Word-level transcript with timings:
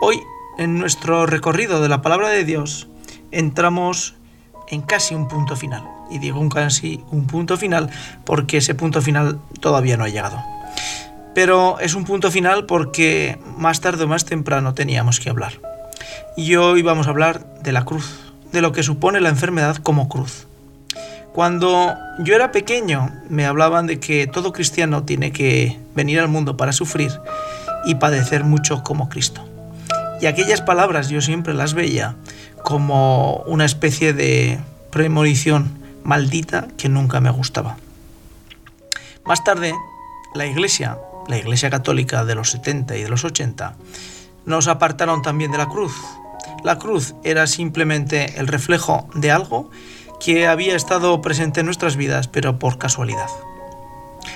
Hoy, 0.00 0.22
en 0.58 0.78
nuestro 0.78 1.26
recorrido 1.26 1.82
de 1.82 1.88
la 1.88 2.02
palabra 2.02 2.28
de 2.28 2.44
Dios, 2.44 2.86
entramos 3.32 4.14
en 4.68 4.80
casi 4.82 5.16
un 5.16 5.26
punto 5.26 5.56
final. 5.56 5.82
Y 6.08 6.20
digo 6.20 6.38
un 6.38 6.50
casi 6.50 7.02
un 7.10 7.26
punto 7.26 7.56
final 7.56 7.90
porque 8.24 8.58
ese 8.58 8.76
punto 8.76 9.02
final 9.02 9.40
todavía 9.60 9.96
no 9.96 10.04
ha 10.04 10.08
llegado. 10.08 10.40
Pero 11.34 11.80
es 11.80 11.94
un 11.94 12.04
punto 12.04 12.30
final 12.30 12.64
porque 12.66 13.38
más 13.56 13.80
tarde 13.80 14.04
o 14.04 14.08
más 14.08 14.24
temprano 14.24 14.72
teníamos 14.72 15.18
que 15.18 15.30
hablar. 15.30 15.54
Y 16.36 16.54
hoy 16.54 16.82
vamos 16.82 17.08
a 17.08 17.10
hablar 17.10 17.44
de 17.62 17.72
la 17.72 17.84
cruz, 17.84 18.20
de 18.52 18.62
lo 18.62 18.70
que 18.70 18.84
supone 18.84 19.20
la 19.20 19.30
enfermedad 19.30 19.76
como 19.78 20.08
cruz. 20.08 20.46
Cuando 21.32 21.96
yo 22.20 22.36
era 22.36 22.52
pequeño 22.52 23.10
me 23.28 23.46
hablaban 23.46 23.88
de 23.88 23.98
que 23.98 24.28
todo 24.28 24.52
cristiano 24.52 25.02
tiene 25.02 25.32
que 25.32 25.76
venir 25.96 26.20
al 26.20 26.28
mundo 26.28 26.56
para 26.56 26.72
sufrir 26.72 27.10
y 27.84 27.96
padecer 27.96 28.44
mucho 28.44 28.84
como 28.84 29.08
Cristo. 29.08 29.44
Y 30.20 30.26
aquellas 30.26 30.60
palabras 30.60 31.08
yo 31.08 31.20
siempre 31.20 31.54
las 31.54 31.74
veía 31.74 32.16
como 32.64 33.36
una 33.46 33.64
especie 33.64 34.12
de 34.12 34.58
premonición 34.90 35.78
maldita 36.02 36.68
que 36.76 36.88
nunca 36.88 37.20
me 37.20 37.30
gustaba. 37.30 37.76
Más 39.24 39.44
tarde, 39.44 39.74
la 40.34 40.46
Iglesia, 40.46 40.98
la 41.28 41.38
Iglesia 41.38 41.70
Católica 41.70 42.24
de 42.24 42.34
los 42.34 42.50
70 42.50 42.96
y 42.96 43.02
de 43.02 43.08
los 43.08 43.24
80, 43.24 43.76
nos 44.46 44.66
apartaron 44.68 45.22
también 45.22 45.52
de 45.52 45.58
la 45.58 45.68
cruz. 45.68 45.94
La 46.64 46.78
cruz 46.78 47.14
era 47.22 47.46
simplemente 47.46 48.38
el 48.38 48.48
reflejo 48.48 49.08
de 49.14 49.30
algo 49.30 49.70
que 50.18 50.48
había 50.48 50.74
estado 50.74 51.20
presente 51.20 51.60
en 51.60 51.66
nuestras 51.66 51.96
vidas, 51.96 52.26
pero 52.26 52.58
por 52.58 52.78
casualidad. 52.78 53.28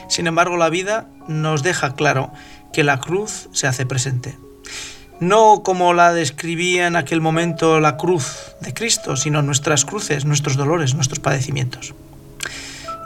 Sin 0.09 0.27
embargo, 0.27 0.57
la 0.57 0.69
vida 0.69 1.09
nos 1.27 1.63
deja 1.63 1.95
claro 1.95 2.31
que 2.73 2.85
la 2.85 3.01
cruz 3.01 3.49
se 3.53 3.67
hace 3.67 3.87
presente. 3.87 4.37
No 5.23 5.63
como 5.63 5.95
la 5.95 6.13
describía 6.13 6.89
en 6.89 6.97
aquel 6.97 7.21
momento 7.21 7.79
la 7.79 7.97
cruz 7.97 8.57
de 8.59 8.75
Cristo, 8.75 9.15
sino 9.15 9.41
nuestras 9.41 9.85
cruces, 9.85 10.25
nuestros 10.25 10.57
dolores, 10.57 10.97
nuestros 10.97 11.21
padecimientos. 11.21 11.95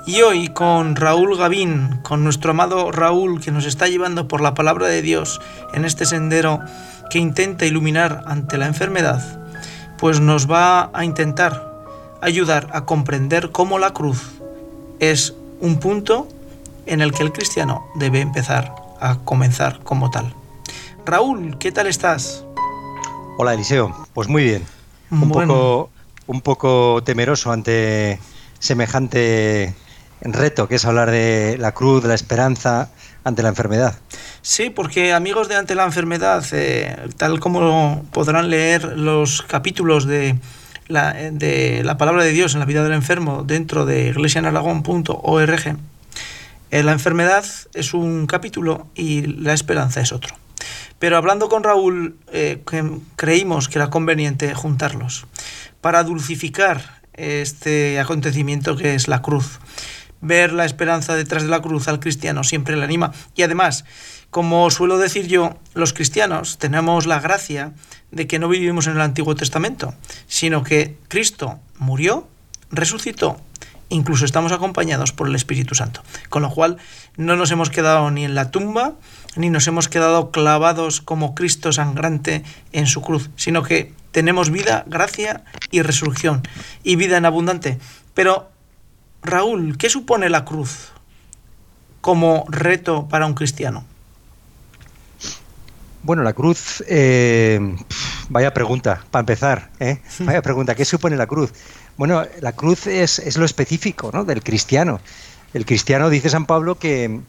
Y 0.06 0.22
hoy 0.22 0.48
con 0.48 0.96
Raúl 0.96 1.36
Gavín, 1.36 1.98
con 2.02 2.24
nuestro 2.24 2.52
amado 2.52 2.90
Raúl 2.90 3.42
que 3.42 3.52
nos 3.52 3.66
está 3.66 3.86
llevando 3.86 4.28
por 4.28 4.40
la 4.40 4.54
palabra 4.54 4.86
de 4.86 5.02
Dios 5.02 5.42
en 5.74 5.84
este 5.84 6.06
sendero 6.06 6.60
que 7.10 7.18
intenta 7.18 7.66
iluminar 7.66 8.24
ante 8.26 8.56
la 8.56 8.66
enfermedad, 8.66 9.22
pues 9.98 10.18
nos 10.18 10.50
va 10.50 10.88
a 10.94 11.04
intentar 11.04 11.70
ayudar 12.22 12.68
a 12.72 12.86
comprender 12.86 13.50
cómo 13.50 13.78
la 13.78 13.92
cruz 13.92 14.22
es 15.00 15.34
un 15.60 15.80
punto 15.80 16.28
en 16.86 17.02
el 17.02 17.12
que 17.12 17.24
el 17.24 17.32
cristiano 17.32 17.84
debe 17.96 18.22
empezar 18.22 18.74
a 19.00 19.18
comenzar 19.18 19.80
como 19.80 20.10
tal. 20.10 20.32
Raúl, 21.06 21.56
¿qué 21.58 21.70
tal 21.70 21.86
estás? 21.86 22.44
Hola 23.38 23.54
Eliseo, 23.54 24.06
pues 24.12 24.28
muy 24.28 24.42
bien. 24.42 24.64
Un, 25.12 25.30
poco, 25.30 25.90
un 26.26 26.40
poco 26.40 27.00
temeroso 27.04 27.52
ante 27.52 28.18
semejante 28.58 29.72
reto 30.20 30.66
que 30.66 30.74
es 30.74 30.84
hablar 30.84 31.12
de 31.12 31.56
la 31.60 31.70
cruz, 31.70 32.02
de 32.02 32.08
la 32.08 32.16
esperanza 32.16 32.90
ante 33.22 33.44
la 33.44 33.50
enfermedad. 33.50 33.94
Sí, 34.42 34.68
porque 34.68 35.12
amigos 35.12 35.48
de 35.48 35.54
Ante 35.54 35.76
la 35.76 35.84
Enfermedad, 35.84 36.44
eh, 36.50 36.96
tal 37.16 37.38
como 37.38 38.04
podrán 38.12 38.50
leer 38.50 38.98
los 38.98 39.42
capítulos 39.42 40.06
de 40.06 40.36
la, 40.88 41.12
de 41.12 41.82
la 41.84 41.98
palabra 41.98 42.24
de 42.24 42.32
Dios 42.32 42.54
en 42.54 42.60
la 42.60 42.66
vida 42.66 42.82
del 42.82 42.94
enfermo 42.94 43.44
dentro 43.44 43.86
de 43.86 44.08
iglesianaragón.org, 44.08 45.76
eh, 46.70 46.82
la 46.82 46.92
enfermedad 46.92 47.44
es 47.74 47.94
un 47.94 48.26
capítulo 48.26 48.88
y 48.96 49.22
la 49.22 49.52
esperanza 49.52 50.00
es 50.00 50.12
otro. 50.12 50.34
Pero 50.98 51.16
hablando 51.16 51.48
con 51.48 51.62
Raúl, 51.62 52.16
eh, 52.32 52.62
creímos 53.16 53.68
que 53.68 53.78
era 53.78 53.90
conveniente 53.90 54.54
juntarlos 54.54 55.26
para 55.80 56.02
dulcificar 56.02 57.02
este 57.12 58.00
acontecimiento 58.00 58.76
que 58.76 58.94
es 58.94 59.08
la 59.08 59.22
cruz. 59.22 59.60
Ver 60.20 60.52
la 60.52 60.64
esperanza 60.64 61.14
detrás 61.14 61.42
de 61.42 61.48
la 61.48 61.60
cruz 61.60 61.88
al 61.88 62.00
cristiano 62.00 62.44
siempre 62.44 62.76
le 62.76 62.84
anima. 62.84 63.12
Y 63.34 63.42
además, 63.42 63.84
como 64.30 64.70
suelo 64.70 64.98
decir 64.98 65.26
yo, 65.26 65.58
los 65.74 65.92
cristianos 65.92 66.58
tenemos 66.58 67.06
la 67.06 67.20
gracia 67.20 67.72
de 68.10 68.26
que 68.26 68.38
no 68.38 68.48
vivimos 68.48 68.86
en 68.86 68.94
el 68.94 69.00
Antiguo 69.00 69.34
Testamento, 69.34 69.94
sino 70.26 70.62
que 70.62 70.96
Cristo 71.08 71.58
murió, 71.78 72.26
resucitó, 72.70 73.40
incluso 73.88 74.24
estamos 74.24 74.52
acompañados 74.52 75.12
por 75.12 75.28
el 75.28 75.34
Espíritu 75.34 75.74
Santo. 75.74 76.02
Con 76.28 76.42
lo 76.42 76.50
cual 76.50 76.78
no 77.16 77.36
nos 77.36 77.50
hemos 77.50 77.70
quedado 77.70 78.10
ni 78.10 78.24
en 78.24 78.34
la 78.34 78.50
tumba, 78.50 78.94
ni 79.36 79.50
nos 79.50 79.66
hemos 79.66 79.88
quedado 79.88 80.30
clavados 80.30 81.00
como 81.00 81.34
Cristo 81.34 81.72
sangrante 81.72 82.42
en 82.72 82.86
su 82.86 83.02
cruz, 83.02 83.30
sino 83.36 83.62
que 83.62 83.92
tenemos 84.10 84.50
vida, 84.50 84.84
gracia 84.86 85.44
y 85.70 85.82
resurrección, 85.82 86.42
y 86.82 86.96
vida 86.96 87.18
en 87.18 87.26
abundante. 87.26 87.78
Pero, 88.14 88.48
Raúl, 89.22 89.76
¿qué 89.76 89.90
supone 89.90 90.30
la 90.30 90.44
cruz 90.44 90.92
como 92.00 92.46
reto 92.48 93.08
para 93.08 93.26
un 93.26 93.34
cristiano? 93.34 93.84
Bueno, 96.02 96.22
la 96.22 96.32
cruz, 96.32 96.84
eh, 96.86 97.58
vaya 98.28 98.54
pregunta, 98.54 99.04
para 99.10 99.20
empezar, 99.20 99.70
¿eh? 99.80 100.00
vaya 100.20 100.40
pregunta, 100.40 100.74
¿qué 100.74 100.84
supone 100.84 101.16
la 101.16 101.26
cruz? 101.26 101.52
Bueno, 101.96 102.24
la 102.40 102.52
cruz 102.52 102.86
es, 102.86 103.36
lo 103.36 103.44
específico 103.44 104.10
¿no? 104.12 104.24
del 104.24 104.42
cristiano. 104.42 105.00
El 105.52 105.66
cristiano, 105.66 106.08
dice 106.08 106.30
San 106.30 106.46
Pablo, 106.46 106.78
que 106.78 107.20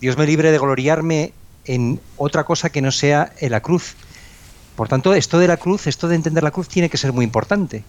Dios 0.00 0.16
me 0.16 0.26
libre 0.26 0.50
de 0.50 0.58
gloriarme 0.58 1.32
en 1.68 2.00
otra 2.16 2.44
cosa 2.44 2.70
que 2.70 2.82
no 2.82 2.90
sea 2.90 3.32
en 3.38 3.52
la 3.52 3.60
cruz. 3.60 3.94
Por 4.74 4.88
tanto, 4.88 5.14
esto 5.14 5.38
de 5.38 5.46
la 5.46 5.58
cruz, 5.58 5.86
esto 5.86 6.08
de 6.08 6.16
entender 6.16 6.42
la 6.42 6.50
cruz 6.50 6.66
tiene 6.66 6.88
que 6.88 6.96
ser 6.96 7.12
muy 7.12 7.24
importante. 7.24 7.84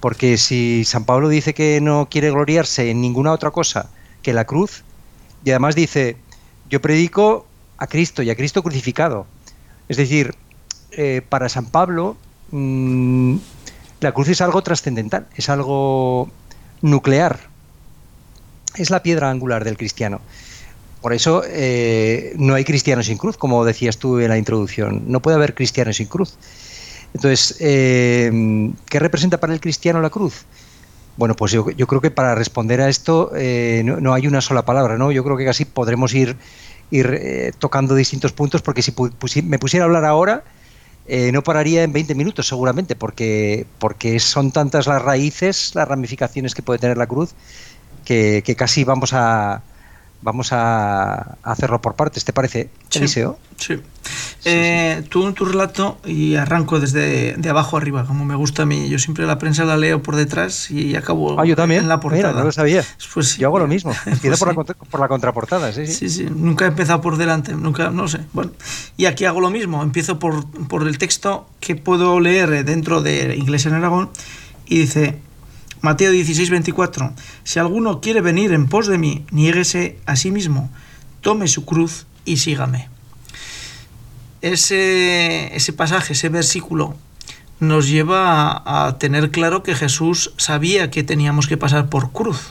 Porque 0.00 0.38
si 0.38 0.84
San 0.84 1.04
Pablo 1.04 1.28
dice 1.28 1.52
que 1.52 1.80
no 1.80 2.08
quiere 2.10 2.30
gloriarse 2.30 2.90
en 2.90 3.00
ninguna 3.00 3.32
otra 3.32 3.50
cosa 3.50 3.90
que 4.22 4.32
la 4.32 4.44
cruz, 4.44 4.84
y 5.44 5.50
además 5.50 5.74
dice, 5.74 6.16
yo 6.70 6.80
predico 6.80 7.46
a 7.78 7.86
Cristo 7.86 8.22
y 8.22 8.30
a 8.30 8.36
Cristo 8.36 8.62
crucificado, 8.62 9.26
es 9.88 9.96
decir, 9.96 10.34
eh, 10.92 11.22
para 11.28 11.48
San 11.48 11.66
Pablo, 11.66 12.16
mm, 12.50 13.36
la 14.00 14.12
cruz 14.12 14.28
es 14.28 14.40
algo 14.40 14.62
trascendental, 14.62 15.26
es 15.36 15.48
algo 15.48 16.28
nuclear, 16.80 17.40
es 18.76 18.90
la 18.90 19.02
piedra 19.02 19.30
angular 19.30 19.64
del 19.64 19.76
cristiano. 19.76 20.20
Por 21.06 21.12
eso 21.12 21.44
eh, 21.46 22.34
no 22.36 22.56
hay 22.56 22.64
cristiano 22.64 23.00
sin 23.00 23.16
cruz, 23.16 23.36
como 23.36 23.64
decías 23.64 23.96
tú 23.96 24.18
en 24.18 24.28
la 24.28 24.38
introducción. 24.38 25.04
No 25.06 25.22
puede 25.22 25.36
haber 25.36 25.54
cristiano 25.54 25.92
sin 25.92 26.08
cruz. 26.08 26.34
Entonces, 27.14 27.58
eh, 27.60 28.72
¿qué 28.86 28.98
representa 28.98 29.38
para 29.38 29.52
el 29.52 29.60
cristiano 29.60 30.00
la 30.00 30.10
cruz? 30.10 30.46
Bueno, 31.16 31.36
pues 31.36 31.52
yo, 31.52 31.64
creo 31.64 32.00
que 32.00 32.10
para 32.10 32.34
responder 32.34 32.80
a 32.80 32.88
esto 32.88 33.30
no, 33.84 34.00
no, 34.00 34.14
hay 34.14 34.26
una 34.26 34.40
sola 34.40 34.64
palabra, 34.64 34.98
¿no? 34.98 35.12
Yo 35.12 35.22
creo 35.22 35.36
que 35.36 35.44
casi 35.44 35.64
podremos 35.64 36.12
ir 36.12 36.36
eh, 36.90 37.52
tocando 37.56 37.94
distintos 37.94 38.32
puntos, 38.32 38.62
porque 38.62 38.82
si 38.82 38.92
me 39.42 39.60
pusiera 39.60 39.84
a 39.84 39.86
hablar 39.86 40.04
ahora, 40.04 40.42
eh, 41.06 41.30
no 41.30 41.44
pararía 41.44 41.84
en 41.84 41.92
20 41.92 42.16
minutos 42.16 42.48
seguramente, 42.48 42.96
porque, 42.96 43.64
porque 43.78 44.18
son 44.18 44.50
tantas 44.50 44.88
las 44.88 45.00
raíces, 45.00 45.72
las 45.76 45.86
ramificaciones 45.86 46.52
que 46.52 46.62
puede 46.62 46.80
tener 46.80 46.98
la 46.98 47.06
cruz, 47.06 47.36
que 48.04 48.56
casi 48.58 48.82
vamos 48.82 49.12
a, 49.12 49.62
vamos 50.22 50.52
a 50.52 51.36
hacerlo 51.42 51.80
por 51.80 51.94
partes, 51.94 52.24
¿te 52.24 52.32
parece, 52.32 52.70
Eliseo? 52.92 53.38
Sí. 53.56 53.80
Eh, 54.44 55.02
tú 55.08 55.26
en 55.26 55.34
tu 55.34 55.44
relato, 55.44 55.98
y 56.04 56.36
arranco 56.36 56.78
desde 56.78 57.34
de 57.36 57.48
abajo 57.50 57.76
arriba, 57.76 58.04
como 58.04 58.24
me 58.24 58.34
gusta 58.34 58.62
a 58.62 58.66
mí. 58.66 58.88
Yo 58.88 58.98
siempre 58.98 59.26
la 59.26 59.38
prensa 59.38 59.64
la 59.64 59.76
leo 59.76 60.02
por 60.02 60.16
detrás 60.16 60.70
y 60.70 60.94
acabo 60.94 61.40
ah, 61.40 61.44
yo 61.44 61.56
también. 61.56 61.82
en 61.82 61.88
la 61.88 62.00
portada. 62.00 62.32
no 62.32 62.44
lo 62.44 62.52
sabía. 62.52 62.84
Pues 63.14 63.36
yo 63.38 63.48
hago 63.48 63.58
lo 63.58 63.66
mismo. 63.66 63.92
Empiezo 64.06 64.38
por, 64.38 64.48
la, 64.48 64.74
por, 64.74 65.00
la, 65.00 65.08
contraportada, 65.08 65.72
sí, 65.72 65.86
sí. 65.86 66.08
Sí, 66.08 66.26
Nunca 66.30 66.64
he 66.66 66.68
empezado 66.68 67.00
por 67.00 67.16
delante, 67.16 67.54
nunca, 67.54 67.90
no 67.90 68.08
sé. 68.08 68.20
Bueno, 68.32 68.52
y 68.96 69.06
aquí 69.06 69.24
hago 69.24 69.40
lo 69.40 69.50
mismo. 69.50 69.82
Empiezo 69.82 70.18
por, 70.18 70.46
por 70.68 70.86
el 70.86 70.98
texto 70.98 71.48
que 71.60 71.74
puedo 71.74 72.20
leer 72.20 72.64
dentro 72.64 73.02
de 73.02 73.36
Iglesia 73.36 73.68
en 73.70 73.74
Aragón 73.74 74.10
y 74.66 74.78
dice 74.78 75.18
Mateo 75.80 76.10
16, 76.10 76.50
24. 76.50 77.12
Si 77.44 77.58
alguno 77.58 78.00
quiere 78.00 78.20
venir 78.20 78.52
en 78.52 78.66
pos 78.66 78.86
de 78.86 78.98
mí, 78.98 79.24
niéguese 79.30 79.98
a 80.06 80.16
sí 80.16 80.30
mismo, 80.30 80.70
tome 81.20 81.48
su 81.48 81.64
cruz 81.64 82.06
y 82.24 82.38
sígame. 82.38 82.88
ese, 84.42 85.54
ese 85.56 85.72
pasaje, 85.72 86.12
ese 86.12 86.28
versículo, 86.28 86.96
nos 87.58 87.88
lleva 87.88 88.62
a, 88.64 88.98
tener 88.98 89.30
claro 89.30 89.62
que 89.62 89.74
Jesús 89.74 90.32
sabía 90.36 90.90
que 90.90 91.02
teníamos 91.02 91.46
que 91.46 91.56
pasar 91.56 91.88
por 91.88 92.12
cruz. 92.12 92.48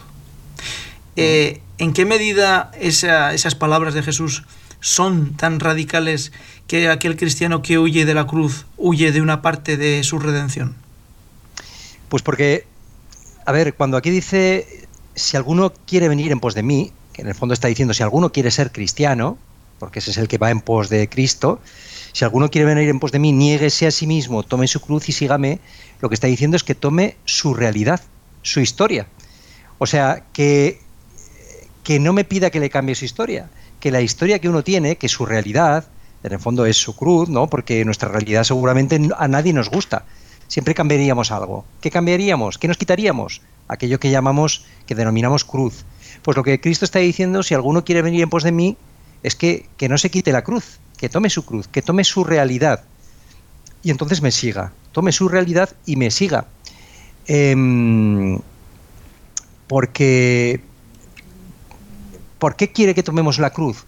Eh, 1.15 1.61
¿En 1.77 1.93
qué 1.93 2.05
medida 2.05 2.71
esa, 2.79 3.33
esas 3.33 3.55
palabras 3.55 3.93
de 3.93 4.03
Jesús 4.03 4.43
son 4.79 5.35
tan 5.35 5.59
radicales 5.59 6.31
que 6.67 6.89
aquel 6.89 7.17
cristiano 7.17 7.61
que 7.61 7.77
huye 7.77 8.05
de 8.05 8.13
la 8.13 8.27
cruz 8.27 8.65
huye 8.77 9.11
de 9.11 9.21
una 9.21 9.41
parte 9.41 9.77
de 9.77 10.03
su 10.03 10.19
redención? 10.19 10.75
Pues 12.09 12.23
porque, 12.23 12.65
a 13.45 13.51
ver, 13.51 13.75
cuando 13.75 13.97
aquí 13.97 14.09
dice, 14.09 14.87
si 15.13 15.37
alguno 15.37 15.71
quiere 15.85 16.09
venir 16.09 16.31
en 16.31 16.39
pos 16.39 16.55
de 16.55 16.63
mí, 16.63 16.91
que 17.13 17.21
en 17.21 17.27
el 17.27 17.35
fondo 17.35 17.53
está 17.53 17.67
diciendo, 17.67 17.93
si 17.93 18.03
alguno 18.03 18.31
quiere 18.31 18.51
ser 18.51 18.71
cristiano, 18.71 19.37
porque 19.79 19.99
ese 19.99 20.11
es 20.11 20.17
el 20.17 20.27
que 20.27 20.37
va 20.37 20.51
en 20.51 20.61
pos 20.61 20.89
de 20.89 21.07
Cristo, 21.07 21.61
si 22.11 22.25
alguno 22.25 22.49
quiere 22.49 22.65
venir 22.65 22.89
en 22.89 22.99
pos 22.99 23.11
de 23.11 23.19
mí, 23.19 23.31
niéguese 23.31 23.87
a 23.87 23.91
sí 23.91 24.07
mismo, 24.07 24.43
tome 24.43 24.67
su 24.67 24.79
cruz 24.79 25.09
y 25.09 25.11
sígame, 25.11 25.59
lo 26.01 26.09
que 26.09 26.15
está 26.15 26.27
diciendo 26.27 26.57
es 26.57 26.63
que 26.63 26.75
tome 26.75 27.17
su 27.25 27.53
realidad, 27.53 28.01
su 28.41 28.61
historia. 28.61 29.07
O 29.77 29.85
sea, 29.85 30.25
que, 30.33 30.79
que 31.83 31.99
no 31.99 32.13
me 32.13 32.23
pida 32.23 32.49
que 32.49 32.59
le 32.59 32.69
cambie 32.69 32.95
su 32.95 33.05
historia, 33.05 33.49
que 33.79 33.91
la 33.91 34.01
historia 34.01 34.39
que 34.39 34.49
uno 34.49 34.63
tiene, 34.63 34.95
que 34.95 35.09
su 35.09 35.25
realidad, 35.25 35.87
en 36.23 36.33
el 36.33 36.39
fondo 36.39 36.65
es 36.65 36.77
su 36.77 36.95
cruz, 36.95 37.29
¿no? 37.29 37.47
Porque 37.47 37.85
nuestra 37.85 38.09
realidad 38.09 38.43
seguramente 38.43 38.99
a 39.17 39.27
nadie 39.27 39.53
nos 39.53 39.69
gusta. 39.69 40.05
Siempre 40.55 40.73
cambiaríamos 40.73 41.33
algo. 41.33 41.65
¿Qué 41.81 41.91
cambiaríamos? 41.91 42.57
¿Qué 42.57 42.69
nos 42.69 42.77
quitaríamos? 42.77 43.41
Aquello 43.67 43.99
que 43.99 44.09
llamamos, 44.09 44.63
que 44.85 44.95
denominamos 44.95 45.43
cruz. 45.43 45.83
Pues 46.21 46.37
lo 46.37 46.43
que 46.43 46.61
Cristo 46.61 46.85
está 46.85 46.99
diciendo, 46.99 47.43
si 47.43 47.53
alguno 47.53 47.83
quiere 47.83 48.01
venir 48.01 48.21
en 48.21 48.29
pos 48.29 48.43
de 48.43 48.53
mí, 48.53 48.77
es 49.21 49.35
que, 49.35 49.67
que 49.75 49.89
no 49.89 49.97
se 49.97 50.09
quite 50.09 50.31
la 50.31 50.45
cruz, 50.45 50.79
que 50.95 51.09
tome 51.09 51.29
su 51.29 51.45
cruz, 51.45 51.67
que 51.67 51.81
tome 51.81 52.05
su 52.05 52.23
realidad 52.23 52.85
y 53.83 53.91
entonces 53.91 54.21
me 54.21 54.31
siga. 54.31 54.71
Tome 54.93 55.11
su 55.11 55.27
realidad 55.27 55.71
y 55.85 55.97
me 55.97 56.09
siga. 56.09 56.45
Eh, 57.27 58.39
porque, 59.67 60.61
¿por 62.39 62.55
qué 62.55 62.71
quiere 62.71 62.95
que 62.95 63.03
tomemos 63.03 63.39
la 63.39 63.49
cruz? 63.49 63.85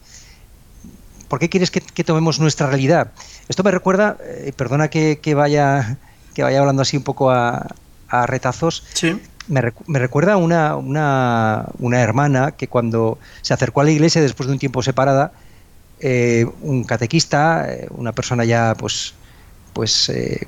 ¿Por 1.29 1.39
qué 1.39 1.47
quieres 1.47 1.71
que, 1.71 2.03
tomemos 2.03 2.41
nuestra 2.41 2.67
realidad? 2.67 3.13
Esto 3.47 3.63
me 3.63 3.71
recuerda, 3.71 4.17
eh, 4.21 4.51
perdona 4.53 4.89
que, 4.89 5.33
vaya, 5.33 5.97
que 6.37 6.43
vaya 6.43 6.59
hablando 6.59 6.83
así 6.83 6.95
un 6.95 7.01
poco 7.01 7.31
a, 7.31 7.65
a 8.09 8.27
retazos. 8.27 8.83
Sí. 8.93 9.19
Me, 9.47 9.59
recu 9.59 9.83
me, 9.87 9.97
recuerda 9.97 10.37
una, 10.37 10.75
una, 10.75 11.65
una, 11.79 11.99
hermana 11.99 12.51
que 12.51 12.67
cuando 12.67 13.17
se 13.41 13.55
acercó 13.55 13.81
a 13.81 13.85
la 13.85 13.89
iglesia 13.89 14.21
después 14.21 14.45
de 14.45 14.53
un 14.53 14.59
tiempo 14.59 14.83
separada, 14.83 15.31
eh, 15.99 16.45
un 16.61 16.83
catequista, 16.83 17.65
eh, 17.67 17.87
una 17.89 18.11
persona 18.11 18.45
ya 18.45 18.75
pues, 18.77 19.15
pues 19.73 20.09
eh, 20.09 20.45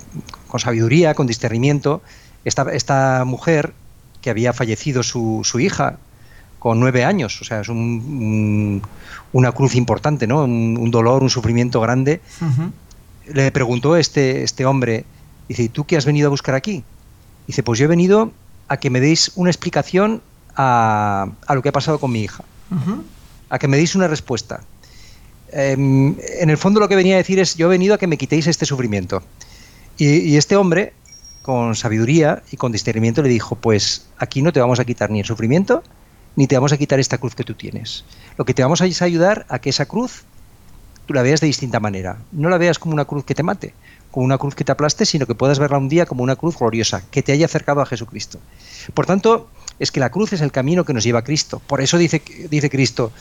con 0.47 0.59
sabiduría, 0.59 1.15
con 1.15 1.25
discernimiento, 1.25 2.03
esta, 2.45 2.71
esta 2.71 3.23
mujer 3.25 3.73
que 4.21 4.29
había 4.29 4.53
fallecido 4.53 5.01
su, 5.01 5.41
su, 5.43 5.59
hija 5.59 5.97
con 6.59 6.79
nueve 6.79 7.03
años, 7.03 7.41
o 7.41 7.45
sea, 7.45 7.61
es 7.61 7.69
un, 7.69 7.77
un, 7.77 8.81
una 9.33 9.53
cruz 9.53 9.73
importante, 9.73 10.27
¿no? 10.27 10.43
Un, 10.43 10.77
un, 10.79 10.91
dolor, 10.91 11.23
un 11.23 11.31
sufrimiento 11.31 11.81
grande. 11.81 12.21
Uh 12.41 12.45
-huh. 12.45 12.71
Le 13.33 13.51
preguntó 13.51 13.95
este, 13.95 14.43
este 14.43 14.67
hombre, 14.67 15.05
dice, 15.49 15.63
¿y 15.63 15.69
tú 15.69 15.85
qué 15.85 15.97
has 15.97 16.05
venido 16.05 16.27
a 16.27 16.29
buscar 16.29 16.55
aquí? 16.55 16.83
Dice, 17.47 17.63
pues 17.63 17.79
yo 17.79 17.85
he 17.85 17.87
venido 17.87 18.31
a 18.69 18.77
que 18.77 18.89
me 18.89 19.01
deis 19.01 19.31
una 19.35 19.49
explicación 19.49 20.21
a, 20.55 21.27
a 21.45 21.55
lo 21.55 21.61
que 21.61 21.69
ha 21.69 21.71
pasado 21.73 21.99
con 21.99 22.11
mi 22.11 22.21
hija, 22.21 22.43
uh 22.71 22.75
-huh. 22.75 23.01
a 23.49 23.59
que 23.59 23.67
me 23.67 23.75
deis 23.75 23.95
una 23.95 24.07
respuesta. 24.07 24.61
Eh, 25.51 25.73
en 25.73 26.49
el 26.49 26.57
fondo 26.57 26.79
lo 26.79 26.87
que 26.87 26.95
venía 26.95 27.15
a 27.15 27.17
decir 27.17 27.39
es, 27.39 27.55
yo 27.55 27.67
he 27.67 27.69
venido 27.69 27.95
a 27.95 27.97
que 27.97 28.07
me 28.07 28.17
quitéis 28.17 28.47
este 28.47 28.65
sufrimiento. 28.65 29.23
Y, 29.97 30.05
y, 30.19 30.37
este 30.37 30.55
hombre, 30.55 30.93
con 31.41 31.75
sabiduría 31.75 32.43
y 32.51 32.57
con 32.57 32.71
discernimiento, 32.71 33.21
le 33.21 33.29
dijo, 33.29 33.55
pues 33.55 34.05
aquí 34.17 34.41
no 34.41 34.53
te 34.53 34.59
vamos 34.59 34.79
a 34.79 34.85
quitar 34.85 35.09
ni 35.09 35.19
el 35.19 35.25
sufrimiento, 35.25 35.83
ni 36.35 36.47
te 36.47 36.55
vamos 36.55 36.71
a 36.71 36.77
quitar 36.77 36.99
esta 36.99 37.17
cruz 37.17 37.35
que 37.35 37.43
tú 37.43 37.55
tienes. 37.55 38.05
Lo 38.37 38.45
que 38.45 38.53
te 38.53 38.61
vamos 38.61 38.81
a 38.81 38.85
es 38.85 39.01
a 39.01 39.05
ayudar 39.05 39.45
a 39.49 39.59
que 39.59 39.71
esa 39.71 39.85
cruz 39.87 40.23
tú 41.09 41.15
la 41.15 41.23
veas 41.23 41.41
de 41.41 41.47
distinta 41.47 41.79
manera. 41.79 42.19
No 42.31 42.49
la 42.49 42.59
veas 42.59 42.77
como 42.77 42.93
una 42.93 43.05
cruz 43.05 43.25
que 43.25 43.33
te 43.33 43.41
mate, 43.41 43.73
como 44.11 44.27
una 44.27 44.37
cruz 44.37 44.53
que 44.53 44.63
te 44.63 44.71
aplaste, 44.71 45.07
sino 45.07 45.25
que 45.25 45.33
puedas 45.33 45.57
verla 45.57 45.79
un 45.79 45.89
día 45.89 46.05
como 46.05 46.21
una 46.21 46.35
cruz 46.35 46.55
gloriosa, 46.55 47.01
que 47.09 47.23
te 47.23 47.31
haya 47.31 47.47
acercado 47.47 47.81
a 47.81 47.87
Jesucristo. 47.87 48.37
Por 48.93 49.07
tanto, 49.07 49.49
es 49.79 49.91
que 49.91 49.99
la 49.99 50.11
cruz 50.11 50.33
es 50.33 50.41
el 50.41 50.51
camino 50.51 50.85
que 50.85 50.93
nos 50.93 51.03
lleva 51.03 51.17
a 51.17 51.23
Cristo. 51.23 51.63
Por 51.65 51.81
eso 51.81 51.97
dice, 51.97 52.21
dice 52.51 52.69
Cristo, 52.69 53.11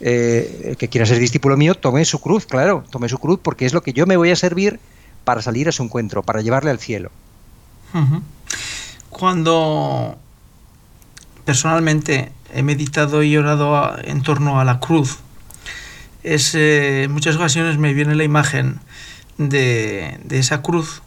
eh, 0.00 0.74
que 0.78 0.88
quiera 0.88 1.04
ser 1.04 1.18
discípulo 1.18 1.58
mío, 1.58 1.74
tome 1.74 2.02
su 2.06 2.18
cruz, 2.18 2.46
claro, 2.46 2.82
tome 2.88 3.10
su 3.10 3.18
cruz, 3.18 3.38
porque 3.42 3.66
es 3.66 3.74
lo 3.74 3.82
que 3.82 3.92
yo 3.92 4.06
me 4.06 4.16
voy 4.16 4.30
a 4.30 4.36
servir 4.36 4.80
para 5.24 5.42
salir 5.42 5.68
a 5.68 5.72
su 5.72 5.82
encuentro, 5.82 6.22
para 6.22 6.40
llevarle 6.40 6.70
al 6.70 6.78
cielo. 6.78 7.10
Cuando 9.10 10.16
personalmente 11.44 12.32
he 12.54 12.62
meditado 12.62 13.22
y 13.22 13.36
orado 13.36 13.98
en 14.02 14.22
torno 14.22 14.60
a 14.60 14.64
la 14.64 14.80
cruz, 14.80 15.18
es, 16.24 16.54
eh, 16.54 17.04
en 17.04 17.12
muchas 17.12 17.36
ocasiones 17.36 17.78
me 17.78 17.94
viene 17.94 18.14
la 18.14 18.24
imagen 18.24 18.80
de, 19.38 20.18
de, 20.24 20.38
esa 20.38 20.62
cruz 20.62 21.02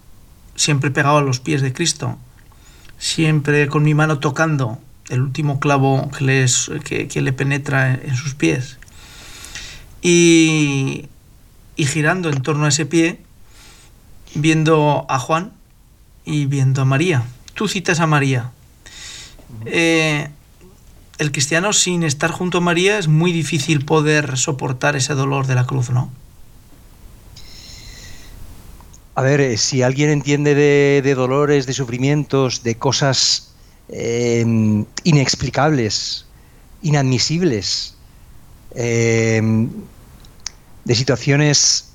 siempre 0.55 0.91
pegado 0.91 1.17
a 1.17 1.21
los 1.21 1.39
pies 1.39 1.61
de 1.61 1.73
Cristo, 1.73 2.17
siempre 2.97 3.67
con 3.67 3.83
mi 3.83 3.93
mano 3.93 4.19
tocando 4.19 4.79
el 5.09 5.21
último 5.21 5.59
clavo 5.59 6.09
que, 6.17 6.23
les, 6.23 6.71
que, 6.85 7.07
que 7.07 7.21
le 7.21 7.33
penetra 7.33 7.93
en, 7.93 8.09
en 8.09 8.15
sus 8.15 8.35
pies 8.35 8.77
y, 10.01 11.07
y 11.75 11.85
girando 11.85 12.29
en 12.29 12.41
torno 12.41 12.65
a 12.65 12.69
ese 12.69 12.85
pie, 12.85 13.19
viendo 14.35 15.05
a 15.09 15.19
Juan 15.19 15.53
y 16.25 16.45
viendo 16.45 16.81
a 16.81 16.85
María. 16.85 17.23
Tú 17.53 17.67
citas 17.67 17.99
a 17.99 18.07
María. 18.07 18.51
Eh, 19.65 20.29
el 21.17 21.31
cristiano 21.31 21.73
sin 21.73 22.03
estar 22.03 22.31
junto 22.31 22.59
a 22.59 22.61
María 22.61 22.97
es 22.97 23.07
muy 23.07 23.31
difícil 23.31 23.85
poder 23.85 24.37
soportar 24.37 24.95
ese 24.95 25.13
dolor 25.13 25.47
de 25.47 25.55
la 25.55 25.65
cruz, 25.65 25.89
¿no? 25.89 26.11
A 29.15 29.21
ver, 29.23 29.41
eh, 29.41 29.57
si 29.57 29.81
alguien 29.81 30.11
entiende 30.11 30.53
de, 30.53 31.15
dolores, 31.15 31.65
de 31.65 31.73
sufrimientos, 31.73 32.61
de 32.61 32.75
cosas 32.75 33.51
eh, 33.89 34.45
inexplicables, 35.03 36.25
inadmisibles, 36.83 37.95
eh, 38.75 39.41
de 40.85 40.95
situaciones 40.95 41.93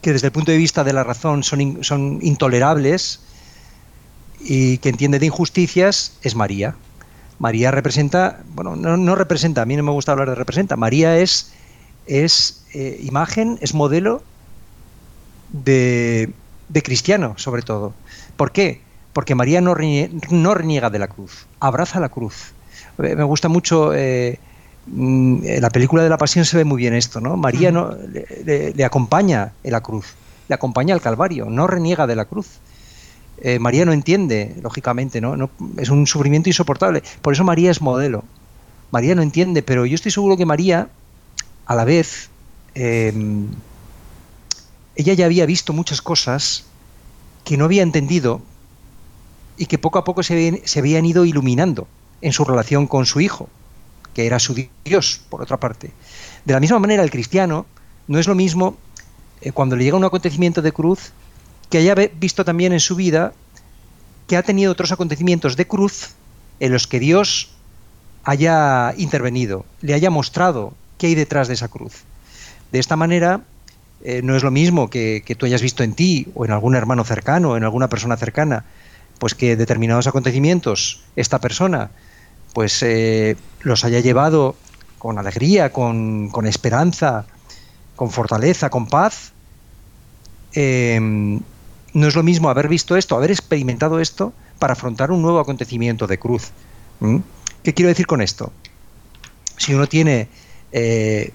que 0.00 0.12
desde 0.12 0.28
el 0.28 0.32
punto 0.32 0.52
de 0.52 0.58
vista 0.58 0.84
de 0.84 0.92
la 0.92 1.02
razón 1.02 1.42
son 1.42 2.20
intolerables 2.22 3.20
y 4.40 4.78
que 4.78 4.90
entiende 4.90 5.18
de 5.18 5.26
injusticias, 5.26 6.12
es 6.22 6.36
María. 6.36 6.76
María 7.42 7.72
representa, 7.72 8.38
bueno, 8.54 8.76
no, 8.76 8.96
no, 8.96 9.16
representa, 9.16 9.62
a 9.62 9.64
mí 9.64 9.74
no 9.74 9.82
me 9.82 9.90
gusta 9.90 10.12
hablar 10.12 10.28
de 10.28 10.36
representa, 10.36 10.76
María 10.76 11.18
es, 11.18 11.52
es 12.06 12.64
eh, 12.72 13.00
imagen, 13.02 13.58
es 13.60 13.74
modelo 13.74 14.22
de, 15.50 16.32
de, 16.68 16.82
cristiano, 16.84 17.34
sobre 17.38 17.62
todo. 17.62 17.94
¿Por 18.36 18.52
qué? 18.52 18.80
Porque 19.12 19.34
María 19.34 19.60
no, 19.60 19.74
reniega, 19.74 20.14
no 20.30 20.54
reniega 20.54 20.88
de 20.88 21.00
la 21.00 21.08
cruz, 21.08 21.48
abraza 21.58 21.98
la 21.98 22.10
cruz. 22.10 22.52
Eh, 23.02 23.16
me 23.16 23.24
gusta 23.24 23.48
mucho, 23.48 23.92
eh, 23.92 24.38
mm, 24.86 25.44
en 25.44 25.62
la 25.62 25.70
película 25.70 26.04
de 26.04 26.10
la 26.10 26.18
Pasión 26.18 26.44
se 26.44 26.56
ve 26.56 26.64
muy 26.64 26.76
bien 26.76 26.94
esto, 26.94 27.20
¿no? 27.20 27.36
María 27.36 27.72
no, 27.72 27.90
le, 27.90 28.24
le, 28.44 28.72
le 28.72 28.84
acompaña 28.84 29.50
en 29.64 29.72
la 29.72 29.80
cruz, 29.80 30.14
le 30.46 30.54
acompaña 30.54 30.94
al 30.94 31.00
Calvario, 31.00 31.46
no 31.46 31.66
reniega 31.66 32.06
de 32.06 32.14
la 32.14 32.24
cruz 32.24 32.60
eh, 33.44 33.58
María 33.58 33.84
no 33.84 33.92
entiende, 33.92 34.54
lógicamente, 34.62 35.20
¿no? 35.20 35.50
Es 35.76 35.88
un 35.88 36.06
sufrimiento 36.06 36.48
insoportable. 36.48 37.02
Por 37.22 37.34
eso 37.34 37.42
María 37.42 37.72
es 37.72 37.82
modelo. 37.82 38.22
María 38.92 39.16
no 39.16 39.22
entiende, 39.22 39.64
pero 39.64 39.84
yo 39.84 39.96
estoy 39.96 40.12
seguro 40.12 40.36
que 40.36 40.46
María, 40.46 40.88
a 41.66 41.74
la 41.74 41.84
vez, 41.84 42.30
eh, 42.76 43.12
ella 44.94 45.14
ya 45.14 45.26
había 45.26 45.44
visto 45.44 45.72
muchas 45.72 46.00
cosas 46.00 46.66
que 47.42 47.56
no 47.56 47.64
había 47.64 47.82
entendido 47.82 48.40
y 49.56 49.66
que 49.66 49.76
poco 49.76 49.98
a 49.98 50.04
poco 50.04 50.22
se 50.22 50.62
se 50.64 50.78
habían 50.78 51.04
ido 51.04 51.24
iluminando 51.24 51.88
en 52.20 52.32
su 52.32 52.44
relación 52.44 52.86
con 52.86 53.06
su 53.06 53.20
hijo, 53.20 53.48
que 54.14 54.24
era 54.24 54.38
su 54.38 54.54
Dios, 54.84 55.20
por 55.28 55.42
otra 55.42 55.56
parte. 55.56 55.90
De 56.44 56.54
la 56.54 56.60
misma 56.60 56.78
manera, 56.78 57.02
el 57.02 57.10
cristiano 57.10 57.66
no 58.06 58.20
es 58.20 58.28
lo 58.28 58.36
mismo 58.36 58.76
eh, 59.40 59.50
cuando 59.50 59.74
le 59.74 59.82
llega 59.82 59.96
un 59.96 60.04
acontecimiento 60.04 60.62
de 60.62 60.70
cruz 60.70 61.12
que 61.72 61.78
haya 61.78 61.94
visto 61.94 62.44
también 62.44 62.74
en 62.74 62.80
su 62.80 62.96
vida 62.96 63.32
que 64.28 64.36
ha 64.36 64.42
tenido 64.42 64.70
otros 64.70 64.92
acontecimientos 64.92 65.56
de 65.56 65.66
cruz 65.66 66.10
en 66.60 66.70
los 66.70 66.86
que 66.86 67.00
Dios 67.00 67.50
haya 68.24 68.92
intervenido, 68.98 69.64
le 69.80 69.94
haya 69.94 70.10
mostrado 70.10 70.74
qué 70.98 71.06
hay 71.06 71.14
detrás 71.14 71.48
de 71.48 71.54
esa 71.54 71.68
cruz. 71.68 72.02
De 72.72 72.78
esta 72.78 72.94
manera, 72.94 73.40
eh, 74.04 74.20
no 74.22 74.36
es 74.36 74.42
lo 74.42 74.50
mismo 74.50 74.90
que, 74.90 75.24
tú 75.38 75.46
hayas 75.46 75.62
visto 75.62 75.82
en 75.82 75.94
ti 75.94 76.28
o 76.34 76.44
en 76.44 76.50
algún 76.50 76.76
hermano 76.76 77.04
cercano, 77.04 77.56
en 77.56 77.64
alguna 77.64 77.88
persona 77.88 78.18
cercana, 78.18 78.66
pues 79.18 79.34
que 79.34 79.56
determinados 79.56 80.06
acontecimientos, 80.06 81.00
esta 81.16 81.40
persona, 81.40 81.90
pues 82.52 82.82
eh, 82.82 83.34
los 83.62 83.86
haya 83.86 84.00
llevado 84.00 84.56
con 84.98 85.16
alegría, 85.18 85.72
con, 85.72 86.28
con 86.28 86.46
esperanza, 86.46 87.24
con 87.96 88.10
fortaleza, 88.10 88.68
con 88.68 88.88
paz, 88.88 89.32
em, 90.52 91.40
no 91.94 92.06
es 92.06 92.14
lo 92.14 92.22
mismo 92.22 92.48
haber 92.48 92.68
visto 92.68 92.96
esto, 92.96 93.16
haber 93.16 93.30
experimentado 93.30 94.00
esto, 94.00 94.32
para 94.58 94.74
afrontar 94.74 95.10
un 95.10 95.22
nuevo 95.22 95.40
acontecimiento 95.40 96.06
de 96.06 96.18
cruz. 96.18 96.50
¿Qué 97.62 97.74
quiero 97.74 97.88
decir 97.88 98.06
con 98.06 98.22
esto? 98.22 98.52
Si 99.56 99.74
uno 99.74 99.86
tiene, 99.86 100.28
eh, 100.72 101.32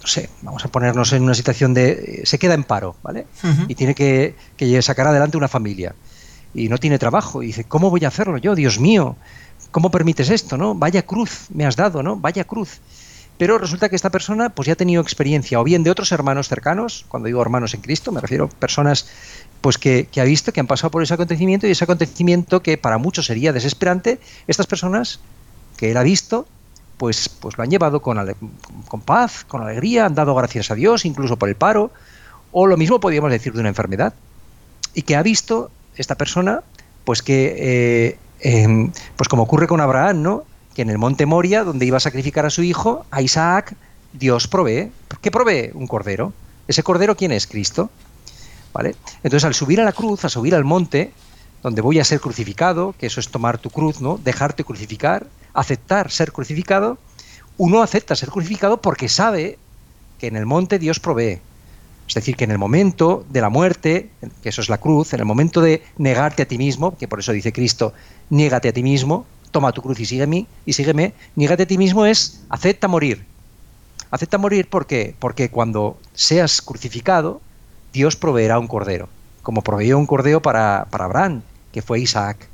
no 0.00 0.06
sé, 0.06 0.30
vamos 0.42 0.64
a 0.64 0.68
ponernos 0.68 1.12
en 1.12 1.22
una 1.22 1.34
situación 1.34 1.74
de, 1.74 2.22
se 2.24 2.38
queda 2.38 2.54
en 2.54 2.64
paro, 2.64 2.96
¿vale? 3.02 3.26
Y 3.68 3.74
tiene 3.74 3.94
que, 3.94 4.34
que, 4.56 4.82
sacar 4.82 5.06
adelante 5.06 5.36
una 5.36 5.48
familia 5.48 5.94
y 6.54 6.68
no 6.68 6.78
tiene 6.78 6.98
trabajo 6.98 7.42
y 7.42 7.46
dice, 7.46 7.64
¿cómo 7.64 7.90
voy 7.90 8.04
a 8.04 8.08
hacerlo 8.08 8.36
yo? 8.38 8.54
Dios 8.54 8.78
mío, 8.78 9.16
¿cómo 9.70 9.90
permites 9.90 10.30
esto? 10.30 10.56
¿No? 10.56 10.74
Vaya 10.74 11.02
cruz 11.02 11.46
me 11.52 11.66
has 11.66 11.76
dado, 11.76 12.02
¿no? 12.02 12.16
Vaya 12.16 12.44
cruz. 12.44 12.80
Pero 13.38 13.58
resulta 13.58 13.88
que 13.88 13.96
esta 13.96 14.10
persona 14.10 14.50
pues 14.50 14.66
ya 14.66 14.74
ha 14.74 14.76
tenido 14.76 15.02
experiencia 15.02 15.60
o 15.60 15.64
bien 15.64 15.82
de 15.82 15.90
otros 15.90 16.12
hermanos 16.12 16.48
cercanos, 16.48 17.06
cuando 17.08 17.26
digo 17.26 17.40
hermanos 17.40 17.74
en 17.74 17.80
Cristo, 17.80 18.12
me 18.12 18.20
refiero 18.20 18.44
a 18.44 18.48
personas 18.48 19.06
pues 19.62 19.78
que, 19.78 20.08
ha 20.16 20.24
visto, 20.24 20.52
que 20.52 20.60
han 20.60 20.66
pasado 20.66 20.90
por 20.90 21.02
ese 21.02 21.14
acontecimiento 21.14 21.66
y 21.66 21.70
ese 21.70 21.84
acontecimiento 21.84 22.62
que 22.62 22.76
para 22.76 22.98
muchos 22.98 23.26
sería 23.26 23.52
desesperante, 23.52 24.18
estas 24.48 24.66
personas 24.66 25.20
que 25.76 25.92
él 25.92 25.96
ha 25.96 26.02
visto, 26.02 26.46
pues, 26.98 27.28
pues 27.28 27.56
lo 27.56 27.62
han 27.62 27.70
llevado 27.70 28.02
con, 28.02 28.18
con 28.88 29.00
paz, 29.00 29.44
con 29.46 29.62
alegría, 29.62 30.04
han 30.04 30.16
dado 30.16 30.34
gracias 30.34 30.70
a 30.72 30.74
Dios, 30.74 31.04
incluso 31.04 31.36
por 31.38 31.48
el 31.48 31.54
paro, 31.54 31.92
o 32.50 32.66
lo 32.66 32.76
mismo 32.76 32.98
podríamos 32.98 33.30
decir 33.30 33.52
de 33.52 33.60
una 33.60 33.68
enfermedad, 33.68 34.14
y 34.94 35.02
que 35.02 35.14
ha 35.14 35.22
visto 35.22 35.70
esta 35.96 36.16
persona, 36.16 36.62
pues 37.04 37.22
que, 37.22 37.54
eh, 37.58 38.18
em, 38.40 38.90
pues 39.16 39.28
como 39.28 39.44
ocurre 39.44 39.68
con 39.68 39.80
Abraham, 39.80 40.22
¿no? 40.22 40.44
Que 40.74 40.82
en 40.82 40.90
el 40.90 40.98
monte 40.98 41.24
Moria, 41.24 41.62
donde 41.62 41.86
iba 41.86 41.98
a 41.98 42.00
sacrificar 42.00 42.46
a 42.46 42.50
su 42.50 42.62
hijo, 42.62 43.06
a 43.12 43.22
Isaac, 43.22 43.76
Dios 44.12 44.48
provee. 44.48 44.90
¿Qué 45.20 45.30
provee? 45.30 45.70
Un 45.74 45.86
cordero. 45.86 46.32
¿Ese 46.66 46.82
cordero 46.82 47.16
quién 47.16 47.30
es? 47.30 47.46
Cristo. 47.46 47.90
Entonces, 49.22 49.44
al 49.44 49.54
subir 49.54 49.80
a 49.80 49.84
la 49.84 49.92
cruz, 49.92 50.24
a 50.24 50.28
subir 50.28 50.54
al 50.54 50.64
monte, 50.64 51.12
donde 51.62 51.82
voy 51.82 52.00
a 52.00 52.04
ser 52.04 52.20
crucificado, 52.20 52.94
que 52.98 53.06
eso 53.06 53.20
es 53.20 53.28
tomar 53.28 53.58
tu 53.58 53.70
cruz, 53.70 54.00
¿no? 54.00 54.18
Dejarte 54.22 54.64
crucificar, 54.64 55.26
aceptar 55.54 56.10
ser 56.10 56.32
crucificado, 56.32 56.98
uno 57.58 57.82
acepta 57.82 58.16
ser 58.16 58.30
crucificado 58.30 58.80
porque 58.80 59.08
sabe 59.08 59.58
que 60.18 60.26
en 60.26 60.36
el 60.36 60.46
monte 60.46 60.78
Dios 60.78 60.98
provee. 60.98 61.40
Es 62.08 62.14
decir, 62.14 62.36
que 62.36 62.44
en 62.44 62.50
el 62.50 62.58
momento 62.58 63.24
de 63.30 63.40
la 63.40 63.48
muerte, 63.48 64.10
que 64.42 64.48
eso 64.48 64.60
es 64.60 64.68
la 64.68 64.78
cruz, 64.78 65.12
en 65.12 65.20
el 65.20 65.26
momento 65.26 65.60
de 65.60 65.82
negarte 65.98 66.42
a 66.42 66.48
ti 66.48 66.58
mismo, 66.58 66.96
que 66.96 67.08
por 67.08 67.20
eso 67.20 67.32
dice 67.32 67.52
Cristo, 67.52 67.92
niégate 68.28 68.68
a 68.68 68.72
ti 68.72 68.82
mismo, 68.82 69.24
toma 69.50 69.72
tu 69.72 69.82
cruz 69.82 70.00
y 70.00 70.06
sígueme, 70.06 70.46
y 70.66 70.72
sígueme, 70.72 71.14
niégate 71.36 71.62
a 71.62 71.66
ti 71.66 71.78
mismo 71.78 72.04
es 72.04 72.40
acepta 72.48 72.88
morir. 72.88 73.24
Acepta 74.10 74.36
morir 74.36 74.68
porque, 74.68 75.14
porque 75.18 75.48
cuando 75.48 75.96
seas 76.12 76.60
crucificado, 76.60 77.40
Dios 77.92 78.16
proveerá 78.16 78.58
un 78.58 78.66
cordero, 78.66 79.08
como 79.42 79.62
proveyó 79.62 79.98
un 79.98 80.06
cordero 80.06 80.42
para, 80.42 80.86
para 80.90 81.04
Abraham, 81.04 81.42
que 81.72 81.82
fue 81.82 82.00
Isaac, 82.00 82.48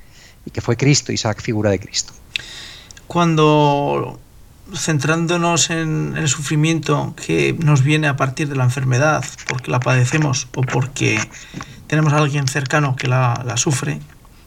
y 0.45 0.51
que 0.51 0.61
fue 0.61 0.77
Cristo, 0.77 1.13
Isaac 1.13 1.43
figura 1.43 1.71
de 1.71 1.79
Cristo. 1.79 2.13
Cuando 3.07 4.19
centrándonos 4.75 5.71
en 5.71 6.15
el 6.17 6.29
sufrimiento 6.29 7.15
que 7.17 7.55
nos 7.59 7.83
viene 7.83 8.07
a 8.09 8.17
partir 8.17 8.49
de 8.49 8.57
la 8.57 8.65
enfermedad, 8.65 9.25
porque 9.49 9.71
la 9.71 9.81
padecemos 9.81 10.49
o 10.55 10.63
porque 10.63 11.19
tenemos 11.87 12.13
a 12.13 12.19
alguien 12.19 12.49
cercano 12.49 12.97
que 12.97 13.09
la, 13.09 13.57
sufre, 13.57 14.01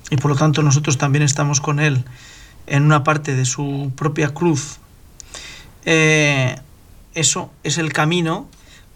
y 0.10 0.18
por 0.18 0.32
lo 0.32 0.38
tanto 0.38 0.62
nosotros 0.62 0.98
también 0.98 1.24
estamos 1.24 1.62
con 1.62 1.80
él 1.80 2.04
en 2.68 2.84
una 2.84 3.04
parte 3.04 3.36
de 3.36 3.46
su 3.46 3.92
propia 3.96 4.34
cruz, 4.34 4.78
eh, 5.86 6.56
eso 7.14 7.52
es 7.64 7.78
el 7.78 7.92
camino 7.92 8.48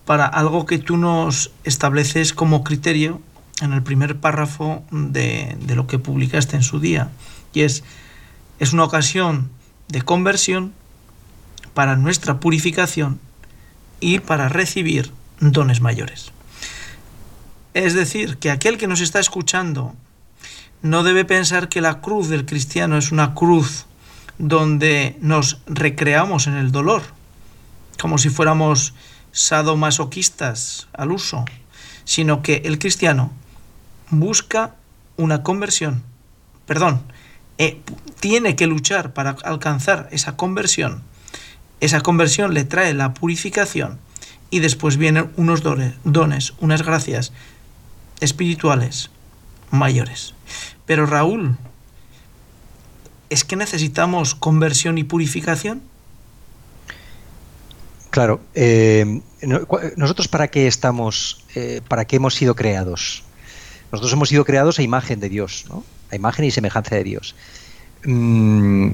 para 0.05 0.25
algo 0.25 0.65
que 0.65 0.77
tú 0.77 0.97
nos 0.97 1.51
estableces 1.63 2.33
como 2.33 2.63
criterio 2.63 3.21
en 3.61 3.73
el 3.73 3.81
primer 3.81 4.17
párrafo 4.19 4.83
de, 4.91 5.57
lo 5.67 5.87
que 5.87 5.99
publicaste 5.99 6.55
en 6.55 6.63
su 6.63 6.79
día, 6.79 7.09
y 7.53 7.61
es, 7.61 7.83
es 8.59 8.73
una 8.73 8.83
ocasión 8.83 9.49
de 9.87 10.01
conversión 10.01 10.73
para 11.73 11.95
nuestra 11.95 12.39
purificación 12.39 13.19
y 13.99 14.19
para 14.19 14.49
recibir 14.49 15.11
dones 15.39 15.81
mayores. 15.81 16.31
Es 17.73 17.93
decir, 17.93 18.37
que 18.37 18.51
aquel 18.51 18.77
que 18.77 18.87
nos 18.87 19.01
está 19.01 19.19
escuchando 19.19 19.95
no 20.81 21.03
debe 21.03 21.25
pensar 21.25 21.67
que 21.67 21.81
la 21.81 21.99
cruz 22.01 22.29
del 22.29 22.45
cristiano 22.45 22.97
es 22.97 23.11
una 23.11 23.33
cruz 23.33 23.85
donde 24.37 25.17
nos 25.19 25.61
recreamos 25.65 26.47
en 26.47 26.55
el 26.55 26.71
dolor, 26.71 27.01
como 27.99 28.17
si 28.17 28.29
fuéramos 28.29 28.93
sadomasoquistas 29.35 30.87
al 30.93 31.11
uso, 31.11 31.45
sino 32.05 32.41
que 32.41 32.63
el 32.65 32.79
cristiano 32.79 33.31
busca 34.09 34.75
una 35.17 35.43
conversión, 35.43 36.01
perdón, 36.65 37.03
eh, 37.57 37.81
tiene 38.19 38.55
que 38.55 38.67
luchar 38.67 39.13
para 39.13 39.35
alcanzar 39.43 40.09
esa 40.11 40.35
conversión 40.35 41.03
esa 41.79 42.01
conversión 42.01 42.53
le 42.53 42.63
trae 42.63 42.93
la 42.93 43.13
purificación 43.13 43.99
y 44.49 44.59
después 44.59 44.97
vienen 44.97 45.31
unos 45.35 45.61
dones, 45.61 46.53
unas 46.59 46.83
gracias 46.83 47.33
espirituales 48.21 49.09
mayores. 49.71 50.33
Pero 50.85 51.05
Raúl, 51.05 51.57
¿es 53.29 53.43
que 53.43 53.55
necesitamos 53.55 54.35
conversión 54.35 54.97
y 54.97 55.03
purificación? 55.03 55.81
Claro, 58.15 58.39
eh, 58.53 59.19
nosotros 59.97 60.29
para 60.29 60.47
qué 60.47 60.67
estamos, 60.67 61.43
eh, 61.53 61.81
para 61.85 62.05
qué 62.05 62.15
hemos 62.15 62.33
sido 62.33 62.55
creados. 62.55 63.25
Nosotros 63.91 64.13
hemos 64.13 64.29
sido 64.29 64.45
creados 64.45 64.79
a 64.79 64.83
imagen 64.83 65.19
de 65.19 65.27
Dios, 65.27 65.65
¿no? 65.67 65.83
a 66.09 66.15
imagen 66.15 66.45
y 66.45 66.51
semejanza 66.51 66.95
de 66.95 67.03
Dios. 67.03 67.35
Mm, 68.05 68.91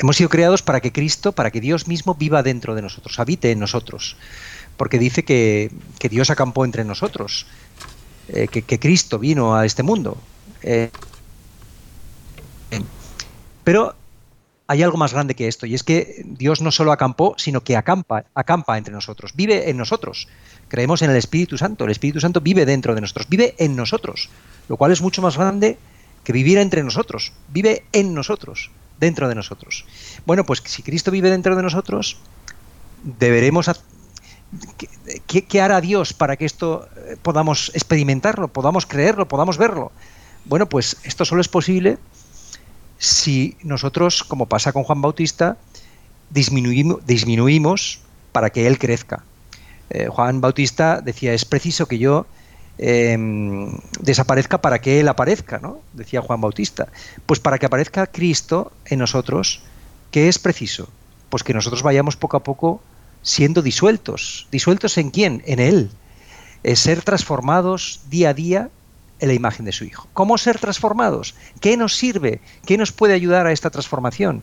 Hemos 0.00 0.16
sido 0.16 0.28
creados 0.28 0.62
para 0.62 0.80
que 0.80 0.90
Cristo, 0.90 1.30
para 1.30 1.52
que 1.52 1.60
Dios 1.60 1.86
mismo 1.86 2.16
viva 2.16 2.42
dentro 2.42 2.74
de 2.74 2.82
nosotros, 2.82 3.20
habite 3.20 3.52
en 3.52 3.60
nosotros. 3.60 4.16
Porque 4.76 4.98
dice 4.98 5.22
que, 5.24 5.70
Dios 6.10 6.30
acampó 6.30 6.64
entre 6.64 6.84
nosotros, 6.84 7.46
eh, 8.26 8.48
que, 8.48 8.80
Cristo 8.80 9.20
vino 9.20 9.54
a 9.54 9.64
este 9.64 9.84
mundo. 9.84 10.18
Pero 13.62 13.94
hay 14.70 14.82
algo 14.82 14.98
más 14.98 15.14
grande 15.14 15.34
que 15.34 15.48
esto, 15.48 15.64
y 15.64 15.74
es 15.74 15.82
que 15.82 16.22
Dios 16.26 16.60
no 16.60 16.70
solo 16.70 16.92
acampó, 16.92 17.34
sino 17.38 17.62
que 17.62 17.74
acampa, 17.74 18.26
acampa 18.34 18.76
entre 18.76 18.92
nosotros, 18.92 19.32
vive 19.34 19.70
en 19.70 19.78
nosotros. 19.78 20.28
Creemos 20.68 21.00
en 21.00 21.10
el 21.10 21.16
Espíritu 21.16 21.56
Santo, 21.56 21.86
el 21.86 21.90
Espíritu 21.90 22.20
Santo 22.20 22.42
vive 22.42 22.66
dentro 22.66 22.94
de 22.94 23.00
nosotros, 23.00 23.26
vive 23.30 23.54
en 23.56 23.74
nosotros, 23.74 24.28
lo 24.68 24.76
cual 24.76 24.92
es 24.92 25.00
mucho 25.00 25.22
más 25.22 25.38
grande 25.38 25.78
que 26.22 26.34
vivir 26.34 26.58
entre 26.58 26.82
nosotros, 26.82 27.32
vive 27.48 27.84
en 27.92 28.12
nosotros 28.12 28.70
dentro 29.00 29.26
de 29.30 29.34
nosotros. 29.34 29.86
Bueno, 30.26 30.44
pues 30.44 30.62
si 30.66 30.82
Cristo 30.82 31.10
vive 31.10 31.30
dentro 31.30 31.56
de 31.56 31.62
nosotros, 31.62 32.18
deberemos... 33.02 33.70
¿Qué, 35.26 35.60
hará 35.62 35.80
Dios 35.80 36.12
para 36.12 36.36
que 36.36 36.44
esto 36.44 36.88
eh, 36.96 37.16
podamos 37.20 37.70
experimentarlo, 37.74 38.48
podamos 38.48 38.84
creerlo, 38.84 39.28
podamos 39.28 39.56
verlo? 39.56 39.92
Bueno, 40.44 40.68
pues 40.68 40.96
esto 41.04 41.24
solo 41.24 41.40
es 41.40 41.48
posible 41.48 41.98
si 42.98 43.56
nosotros, 43.62 44.22
como 44.24 44.46
pasa 44.46 44.72
con 44.72 44.84
Juan 44.84 45.00
Bautista, 45.00 45.56
disminuimos, 46.30 48.00
para 48.32 48.50
que 48.50 48.66
Él 48.66 48.78
crezca. 48.78 49.24
Eh, 49.90 50.08
Juan 50.08 50.40
Bautista 50.40 51.00
decía, 51.00 51.32
es 51.32 51.44
preciso 51.44 51.86
que 51.86 51.98
yo 51.98 52.26
Em, 52.78 53.76
desaparezca 54.00 54.58
para 54.58 54.80
que 54.80 55.00
Él 55.00 55.08
aparezca, 55.08 55.58
¿no? 55.58 55.80
Decía 55.94 56.22
Juan 56.22 56.40
Bautista. 56.40 56.86
Pues 57.26 57.40
para 57.40 57.58
que 57.58 57.66
aparezca 57.66 58.06
Cristo 58.06 58.72
en 58.86 59.00
nosotros, 59.00 59.62
¿qué 60.12 60.28
es 60.28 60.38
preciso? 60.38 60.88
Pues 61.28 61.42
que 61.42 61.54
nosotros 61.54 61.82
vayamos 61.82 62.16
poco 62.16 62.36
a 62.36 62.44
poco 62.44 62.80
siendo 63.22 63.62
disueltos. 63.62 64.46
¿Disueltos 64.52 64.96
en 64.96 65.10
quién? 65.10 65.42
En 65.44 65.58
Él. 65.58 65.90
Ser 66.74 67.02
transformados 67.02 68.00
día 68.10 68.30
a 68.30 68.34
día 68.34 68.70
en 69.20 69.28
la 69.28 69.34
imagen 69.34 69.64
de 69.64 69.72
su 69.72 69.84
Hijo. 69.84 70.08
¿Cómo 70.12 70.38
ser 70.38 70.58
transformados? 70.58 71.34
¿Qué 71.60 71.76
nos 71.76 71.96
sirve? 71.96 72.40
¿Qué 72.66 72.76
nos 72.78 72.92
puede 72.92 73.14
ayudar 73.14 73.46
a 73.46 73.52
esta 73.52 73.70
transformación? 73.70 74.42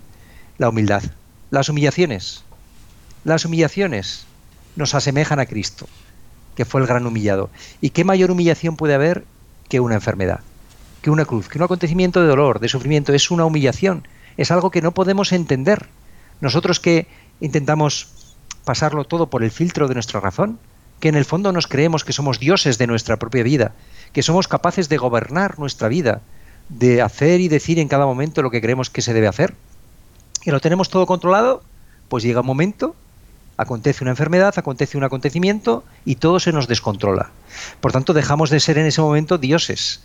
La 0.58 0.70
humildad, 0.70 1.04
las 1.50 1.70
humillaciones. 1.70 2.44
Las 3.24 3.46
humillaciones 3.46 4.26
nos 4.76 4.94
asemejan 4.96 5.40
a 5.40 5.46
Cristo 5.46 5.88
que 6.56 6.66
fue 6.66 6.82
el 6.82 6.88
gran 6.88 7.06
humillado. 7.06 7.50
¿Y 7.82 7.92
qué 7.92 8.04
mayor 8.04 8.32
humillación 8.32 8.78
puede 8.78 8.96
haber 8.96 9.26
que 9.70 9.80
una 9.80 9.96
enfermedad? 9.96 10.40
Que 11.02 11.12
una 11.12 11.26
cruz, 11.26 11.48
que 11.48 11.58
un 11.58 11.66
acontecimiento 11.66 12.22
de 12.22 12.28
dolor, 12.28 12.60
de 12.60 12.70
sufrimiento, 12.70 13.14
es 13.14 13.30
una 13.30 13.46
humillación, 13.46 14.08
es 14.38 14.52
algo 14.52 14.72
que 14.72 14.82
no 14.82 14.94
podemos 14.94 15.34
entender. 15.34 15.88
Nosotros 16.42 16.80
que 16.80 17.08
intentamos 17.42 18.36
pasarlo 18.64 19.04
todo 19.04 19.30
por 19.30 19.44
el 19.44 19.52
filtro 19.52 19.88
de 19.88 19.94
nuestra 19.94 20.20
razón, 20.20 20.58
que 21.00 21.10
en 21.10 21.16
el 21.16 21.26
fondo 21.26 21.52
nos 21.52 21.68
creemos 21.68 22.04
que 22.04 22.14
somos 22.14 22.40
dioses 22.40 22.78
de 22.78 22.88
nuestra 22.88 23.18
propia 23.18 23.44
vida, 23.44 23.74
que 24.16 24.24
somos 24.24 24.48
capaces 24.48 24.88
de 24.88 24.96
gobernar 24.98 25.60
nuestra 25.60 25.90
vida, 25.90 26.22
de 26.70 27.02
hacer 27.02 27.42
y 27.42 27.50
decir 27.50 27.80
en 27.80 27.90
cada 27.90 28.06
momento 28.06 28.42
lo 28.42 28.50
que 28.50 28.62
creemos 28.62 28.90
que 28.90 29.02
se 29.02 29.14
debe 29.14 29.28
hacer, 29.28 29.54
y 30.46 30.52
lo 30.52 30.62
tenemos 30.62 30.90
todo 30.90 31.06
controlado, 31.06 31.62
pues 32.08 32.24
llega 32.24 32.40
un 32.40 32.48
momento 32.48 32.96
acontece 33.58 34.04
una 34.04 34.12
enfermedad, 34.12 34.54
acontece 34.58 34.98
un 34.98 35.04
acontecimiento 35.04 35.84
y 36.06 36.16
todo 36.16 36.40
se 36.40 36.52
nos 36.52 36.68
descontrola. 36.68 37.32
Por 37.82 37.92
tanto, 37.92 38.14
dejamos 38.14 38.50
de 38.50 38.60
ser 38.60 38.78
en 38.78 38.86
ese 38.86 39.02
momento 39.02 39.38
dioses. 39.38 40.02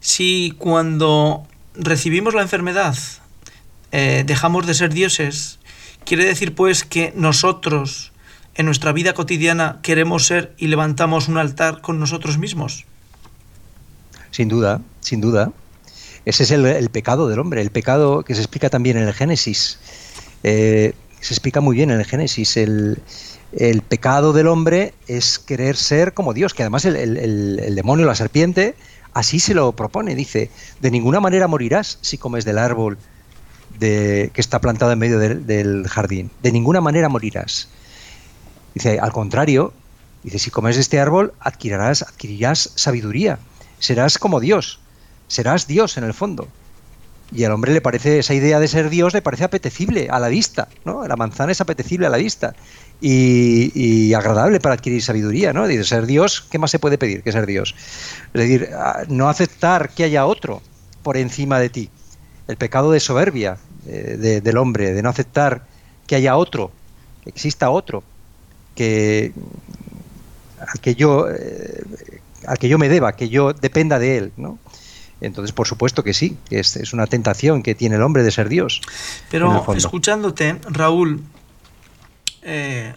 Si 0.00 0.54
cuando 0.58 1.46
recibimos 1.74 2.34
la 2.34 2.42
enfermedad 2.42 2.96
eh, 3.92 4.24
dejamos 4.26 4.66
de 4.66 4.74
ser 4.74 4.92
dioses, 4.92 5.58
quiere 6.04 6.24
decir 6.24 6.54
pues 6.54 6.84
que 6.84 7.12
nosotros 7.14 8.09
en 8.60 8.66
nuestra 8.66 8.92
vida 8.92 9.14
cotidiana 9.14 9.80
queremos 9.82 10.26
ser 10.26 10.52
y 10.58 10.66
levantamos 10.66 11.28
un 11.28 11.38
altar 11.38 11.80
con 11.80 11.98
nosotros 11.98 12.36
mismos. 12.36 12.84
Sin 14.30 14.48
duda, 14.48 14.82
sin 15.00 15.22
duda. 15.22 15.50
Ese 16.26 16.42
es 16.42 16.50
el, 16.50 16.90
pecado 16.90 17.26
del 17.28 17.38
hombre, 17.38 17.62
el 17.62 17.70
pecado 17.70 18.22
que 18.22 18.34
se 18.34 18.42
explica 18.42 18.68
también 18.68 18.98
en 18.98 19.04
el 19.04 19.14
Génesis. 19.14 19.78
Eh, 20.44 20.92
se 21.20 21.32
explica 21.32 21.62
muy 21.62 21.74
bien 21.74 21.90
en 21.90 22.00
el 22.00 22.04
Génesis. 22.04 22.58
El, 22.58 23.00
pecado 23.88 24.34
del 24.34 24.46
hombre 24.46 24.92
es 25.08 25.38
querer 25.38 25.76
ser 25.76 26.12
como 26.12 26.34
Dios, 26.34 26.52
que 26.52 26.62
además 26.62 26.84
el, 26.84 27.74
demonio, 27.74 28.04
la 28.04 28.14
serpiente, 28.14 28.74
así 29.14 29.40
se 29.40 29.54
lo 29.54 29.72
propone. 29.72 30.14
Dice, 30.14 30.50
de 30.80 30.90
ninguna 30.90 31.20
manera 31.20 31.48
morirás 31.48 31.98
si 32.02 32.18
comes 32.18 32.44
del 32.44 32.58
árbol 32.58 32.98
de, 33.78 34.30
que 34.34 34.42
está 34.42 34.60
plantado 34.60 34.92
en 34.92 34.98
medio 34.98 35.18
del 35.18 35.88
jardín. 35.88 36.30
De 36.42 36.52
ninguna 36.52 36.82
manera 36.82 37.08
morirás. 37.08 37.68
Dice, 38.74 38.98
al 39.00 39.12
contrario, 39.12 39.72
dice, 40.22 40.38
si 40.38 40.50
comes 40.50 40.76
de 40.76 40.82
este 40.82 41.00
árbol 41.00 41.32
adquirirás, 41.40 42.02
adquirirás 42.02 42.72
sabiduría, 42.74 43.38
serás 43.78 44.18
como 44.18 44.40
Dios, 44.40 44.80
serás 45.28 45.66
Dios 45.66 45.96
en 45.96 46.04
el 46.04 46.14
fondo. 46.14 46.48
Y 47.32 47.44
al 47.44 47.52
hombre 47.52 47.72
le 47.72 47.80
parece, 47.80 48.18
esa 48.18 48.34
idea 48.34 48.58
de 48.58 48.66
ser 48.66 48.90
Dios 48.90 49.14
le 49.14 49.22
parece 49.22 49.44
apetecible 49.44 50.08
a 50.10 50.18
la 50.18 50.28
vista, 50.28 50.68
¿no? 50.84 51.06
La 51.06 51.14
manzana 51.14 51.52
es 51.52 51.60
apetecible 51.60 52.06
a 52.06 52.10
la 52.10 52.16
vista 52.16 52.54
y, 53.00 54.12
agradable 54.14 54.58
para 54.58 54.74
adquirir 54.74 55.02
sabiduría, 55.02 55.52
¿no? 55.52 55.68
Dice, 55.68 55.84
ser 55.84 56.06
Dios, 56.06 56.44
¿qué 56.50 56.58
más 56.58 56.72
se 56.72 56.80
puede 56.80 56.98
pedir 56.98 57.22
que 57.22 57.30
ser 57.30 57.46
Dios? 57.46 57.74
Es 58.34 58.40
decir, 58.40 58.70
no 59.08 59.28
aceptar 59.28 59.90
que 59.90 60.04
haya 60.04 60.26
otro 60.26 60.60
por 61.02 61.16
encima 61.16 61.60
de 61.60 61.70
ti. 61.70 61.90
El 62.48 62.56
pecado 62.56 62.90
de 62.90 62.98
soberbia 62.98 63.58
eh, 63.86 64.40
del 64.42 64.56
hombre, 64.58 64.92
de 64.92 65.02
no 65.02 65.08
aceptar 65.08 65.64
que 66.08 66.16
haya 66.16 66.36
otro, 66.36 66.72
que 67.22 67.30
exista 67.30 67.70
otro, 67.70 68.02
que 68.74 69.32
al 70.60 70.80
que 70.80 70.94
yo 70.94 71.28
eh, 71.30 71.82
al 72.46 72.58
que 72.58 72.68
yo 72.68 72.78
me 72.78 72.88
deba, 72.88 73.12
que 73.16 73.28
yo 73.28 73.52
dependa 73.52 73.98
de 73.98 74.18
él, 74.18 74.32
¿no? 74.36 74.58
Entonces, 75.20 75.52
por 75.52 75.66
supuesto 75.66 76.02
que 76.02 76.14
sí, 76.14 76.38
es, 76.48 76.76
es 76.76 76.92
una 76.92 77.06
tentación 77.06 77.62
que 77.62 77.74
tiene 77.74 77.96
el 77.96 78.02
hombre 78.02 78.22
de 78.22 78.30
ser 78.30 78.48
Dios. 78.48 78.80
Pero 79.30 79.66
escuchándote, 79.74 80.56
Raúl, 80.70 81.22
eh, 82.42 82.94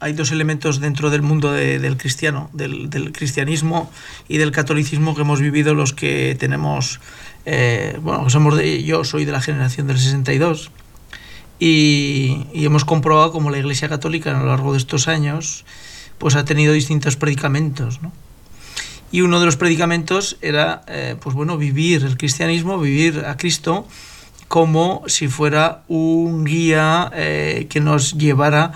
hay 0.00 0.12
dos 0.12 0.32
elementos 0.32 0.80
dentro 0.80 1.10
del 1.10 1.22
mundo 1.22 1.52
del 1.52 1.96
cristiano, 1.96 2.50
del, 2.52 3.12
cristianismo 3.12 3.90
y 4.28 4.38
del 4.38 4.50
catolicismo 4.50 5.14
que 5.14 5.22
hemos 5.22 5.40
vivido 5.40 5.74
los 5.74 5.92
que 5.92 6.36
tenemos, 6.38 7.00
eh, 7.46 7.98
bueno, 8.02 8.28
somos 8.28 8.56
de, 8.56 8.82
yo 8.82 9.04
soy 9.04 9.24
de 9.24 9.32
la 9.32 9.40
generación 9.40 9.86
del 9.86 9.98
62 9.98 10.70
y, 11.58 12.46
y 12.52 12.64
hemos 12.64 12.84
comprobado 12.84 13.32
como 13.32 13.50
la 13.50 13.58
Iglesia 13.58 13.88
Católica 13.88 14.30
a 14.30 14.40
lo 14.40 14.46
largo 14.46 14.72
de 14.72 14.78
estos 14.78 15.08
años 15.08 15.64
pues 16.18 16.36
ha 16.36 16.44
tenido 16.44 16.72
distintos 16.72 17.16
predicamentos, 17.16 18.00
¿no? 18.00 18.12
Y 19.12 19.20
uno 19.20 19.40
de 19.40 19.46
los 19.46 19.58
predicamentos 19.58 20.38
era, 20.40 20.82
eh, 20.88 21.16
pues 21.20 21.36
bueno, 21.36 21.58
vivir 21.58 22.04
el 22.04 22.16
cristianismo, 22.16 22.78
vivir 22.78 23.24
a 23.26 23.36
Cristo 23.36 23.86
como 24.48 25.02
si 25.06 25.28
fuera 25.28 25.82
un 25.88 26.44
guía 26.44 27.10
eh, 27.14 27.66
que 27.68 27.80
nos 27.80 28.14
llevara 28.14 28.72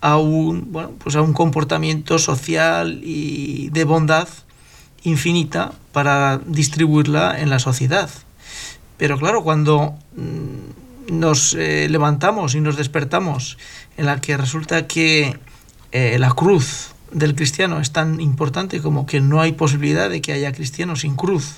a 0.00 0.16
un, 0.16 0.72
bueno, 0.72 0.92
pues 0.98 1.16
a 1.16 1.22
un 1.22 1.32
comportamiento 1.32 2.18
social 2.18 3.00
y 3.02 3.70
de 3.70 3.84
bondad 3.84 4.28
infinita 5.02 5.72
para 5.92 6.38
distribuirla 6.46 7.40
en 7.40 7.50
la 7.50 7.58
sociedad. 7.58 8.10
Pero 8.96 9.18
claro, 9.18 9.42
cuando 9.42 9.94
mm, 10.14 10.79
nos 11.10 11.54
eh, 11.54 11.88
levantamos 11.90 12.54
y 12.54 12.60
nos 12.60 12.76
despertamos 12.76 13.58
en 13.96 14.06
la 14.06 14.20
que 14.20 14.36
resulta 14.36 14.86
que 14.86 15.38
la 15.92 16.30
cruz 16.30 16.94
del 17.10 17.34
cristiano 17.34 17.80
es 17.80 17.90
tan 17.90 18.20
importante 18.20 18.80
como 18.80 19.06
que 19.06 19.20
no 19.20 19.40
hay 19.40 19.52
posibilidad 19.52 20.08
de 20.08 20.20
que 20.20 20.32
haya 20.32 20.52
cristianos 20.52 21.00
sin 21.00 21.16
cruz, 21.16 21.56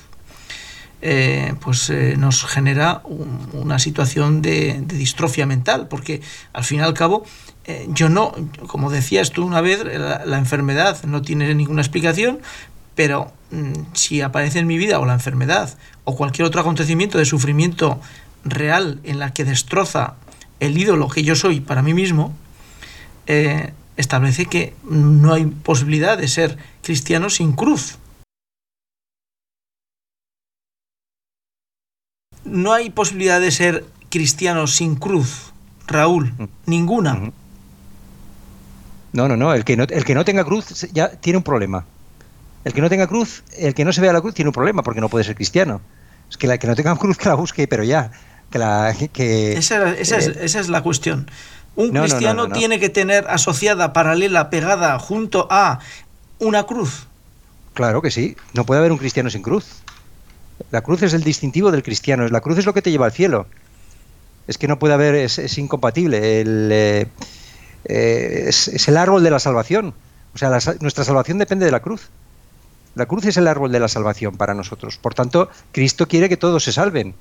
eh, 1.04 1.54
pues 1.60 1.90
eh, 1.90 2.14
nos 2.16 2.44
genera 2.44 3.02
una 3.52 3.80
situación 3.80 4.40
de, 4.40 4.82
distrofia 4.86 5.46
mental, 5.46 5.88
porque 5.88 6.22
al 6.52 6.62
fin 6.62 6.78
y 6.78 6.82
al 6.82 6.94
cabo, 6.94 7.24
eh, 7.64 7.86
yo 7.88 8.08
no, 8.08 8.32
como 8.68 8.88
decías 8.88 9.32
tú 9.32 9.44
una 9.44 9.60
vez, 9.60 9.84
la, 9.84 10.38
enfermedad 10.38 11.02
no 11.04 11.20
tiene 11.20 11.52
ninguna 11.56 11.82
explicación, 11.82 12.38
pero 12.94 13.32
mm, 13.50 13.72
si 13.94 14.20
aparece 14.20 14.60
en 14.60 14.68
mi 14.68 14.78
vida 14.78 15.00
o 15.00 15.04
la 15.04 15.14
enfermedad 15.14 15.76
o 16.04 16.14
cualquier 16.14 16.46
otro 16.46 16.60
acontecimiento 16.60 17.18
de 17.18 17.24
sufrimiento 17.24 18.00
real 18.44 19.00
en 19.04 19.18
la 19.18 19.32
que 19.32 19.44
destroza 19.44 20.14
el 20.60 20.78
ídolo 20.78 21.08
que 21.08 21.22
yo 21.22 21.34
soy 21.34 21.60
para 21.60 21.82
mí 21.82 21.94
mismo, 21.94 22.34
establece 23.96 24.46
que 24.46 24.74
no 24.84 25.32
hay 25.32 25.46
posibilidad 25.46 26.18
de 26.18 26.28
ser 26.28 26.58
cristiano 26.82 27.30
sin 27.30 27.52
cruz. 27.52 27.98
No 32.44 32.72
hay 32.72 32.90
posibilidad 32.90 33.40
de 33.40 33.50
ser 33.50 33.84
cristiano 34.10 34.66
sin 34.66 34.96
cruz, 34.96 35.52
Raúl, 35.86 36.32
mm. 36.36 36.44
ninguna. 36.66 37.32
No, 39.12 39.28
no, 39.28 39.36
no, 39.36 39.54
el 39.54 39.64
que 39.64 39.76
no, 39.76 39.84
el 39.84 40.04
que 40.04 40.14
no 40.14 40.24
tenga 40.24 40.44
cruz 40.44 40.88
ya 40.92 41.10
tiene 41.10 41.36
un 41.36 41.44
problema. 41.44 41.84
El 42.64 42.72
que 42.72 42.80
no 42.80 42.88
tenga 42.88 43.06
cruz, 43.06 43.42
el 43.56 43.74
que 43.74 43.84
no 43.84 43.92
se 43.92 44.00
vea 44.00 44.12
la 44.12 44.20
cruz 44.20 44.34
tiene 44.34 44.48
un 44.48 44.54
problema 44.54 44.82
porque 44.82 45.00
no 45.00 45.08
puede 45.08 45.24
ser 45.24 45.34
cristiano. 45.34 45.80
Es 46.28 46.36
que 46.36 46.46
el 46.46 46.58
que 46.58 46.66
no 46.66 46.74
tenga 46.74 46.96
cruz 46.98 47.16
que 47.16 47.28
la 47.28 47.34
busque, 47.34 47.68
pero 47.68 47.84
ya. 47.84 48.10
Que 48.52 48.58
la, 48.58 48.94
que, 49.12 49.54
esa, 49.54 49.94
esa, 49.94 50.18
es, 50.18 50.28
esa 50.28 50.60
es 50.60 50.68
la 50.68 50.82
cuestión. 50.82 51.26
Un 51.74 51.90
cristiano 51.90 52.48
tiene 52.50 52.78
que 52.78 52.90
tener 52.90 53.26
asociada, 53.28 53.92
paralela, 53.92 54.50
pegada, 54.50 54.98
junto 54.98 55.48
a 55.50 55.80
una 56.38 56.64
cruz. 56.64 57.06
Claro 57.74 58.02
que 58.02 58.10
sí. 58.10 58.36
No 58.52 58.66
puede 58.66 58.80
haber 58.80 58.92
un 58.92 58.98
cristiano 58.98 59.30
sin 59.30 59.42
cruz. 59.42 59.82
La 60.70 60.82
cruz 60.82 61.02
es 61.02 61.14
el 61.14 61.24
distintivo 61.24 61.70
del 61.70 61.82
cristiano. 61.82 62.28
La 62.28 62.40
cruz 62.40 62.58
es 62.58 62.66
lo 62.66 62.74
que 62.74 62.82
te 62.82 62.90
lleva 62.90 63.06
al 63.06 63.12
cielo. 63.12 63.46
Es 64.46 64.58
que 64.58 64.68
no 64.68 64.78
puede 64.78 64.94
haber, 64.94 65.14
es, 65.14 65.58
incompatible. 65.58 66.40
El, 66.40 66.68
eh, 66.70 67.06
eh, 67.86 68.44
es, 68.48 68.88
el 68.88 68.96
árbol 68.96 69.22
de 69.22 69.30
la 69.30 69.38
salvación. 69.38 69.94
O 70.34 70.38
sea, 70.38 70.50
nuestra 70.80 71.04
salvación 71.04 71.38
depende 71.38 71.64
de 71.64 71.72
la 71.72 71.80
cruz. 71.80 72.10
La 72.94 73.06
cruz 73.06 73.24
es 73.24 73.38
el 73.38 73.48
árbol 73.48 73.72
de 73.72 73.80
la 73.80 73.88
salvación 73.88 74.36
para 74.36 74.52
nosotros. 74.52 74.98
Por 74.98 75.14
tanto, 75.14 75.48
Cristo 75.72 76.06
quiere 76.06 76.28
que 76.28 76.36
todos 76.36 76.64
se 76.64 76.72
salven. 76.72 77.14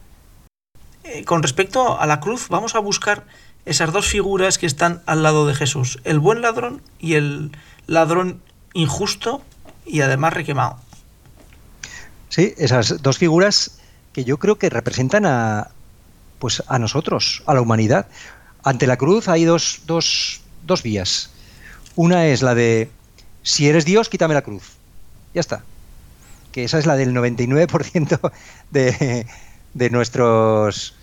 Con 1.26 1.43
respecto 1.43 2.00
a 2.00 2.06
la 2.06 2.19
cruz, 2.19 2.47
vamos 2.50 2.76
a 2.76 2.80
buscar 2.80 3.26
esas 3.65 3.91
dos 3.91 4.08
figuras 4.08 4.58
que 4.58 4.65
están 4.65 5.02
al 5.06 5.24
lado 5.24 5.45
de 5.45 5.54
Jesús, 5.54 6.00
el 6.04 6.19
buen 6.19 6.41
ladrón 6.41 6.82
y 7.00 7.13
el 7.13 7.52
ladrón 7.88 8.41
injusto 8.74 9.41
y 9.86 10.02
además 10.02 10.34
requemado. 10.34 10.78
Sí, 12.30 12.54
esas 12.58 13.02
dos 13.02 13.17
figuras 13.17 13.80
que 14.13 14.24
yo 14.24 14.38
creo 14.38 14.58
que 14.58 14.69
representan 14.69 15.26
a, 15.26 15.69
pues 16.39 16.63
a 16.67 16.80
nosotros, 16.80 17.43
a 17.45 17.54
la 17.54 17.62
humanidad. 17.62 18.08
Ante 18.63 18.88
la 18.88 18.97
cruz 18.97 19.28
hay 19.28 19.43
dos, 19.43 19.82
dos, 19.86 20.41
dos 20.63 20.84
vías. 20.84 21.32
Una 21.95 22.28
es 22.28 22.41
la 22.41 22.56
de, 22.56 22.89
si 23.43 23.67
eres 23.67 23.86
Dios, 23.86 24.10
quítame 24.10 24.34
la 24.34 24.41
cruz. 24.41 24.63
Ya 25.34 25.41
está. 25.41 25.63
Que 26.52 26.63
esa 26.63 26.80
es 26.80 26.86
la 26.86 26.95
del 26.95 27.13
99% 27.13 28.32
de, 28.71 29.28
de 29.74 29.89
nuestros 29.89 30.95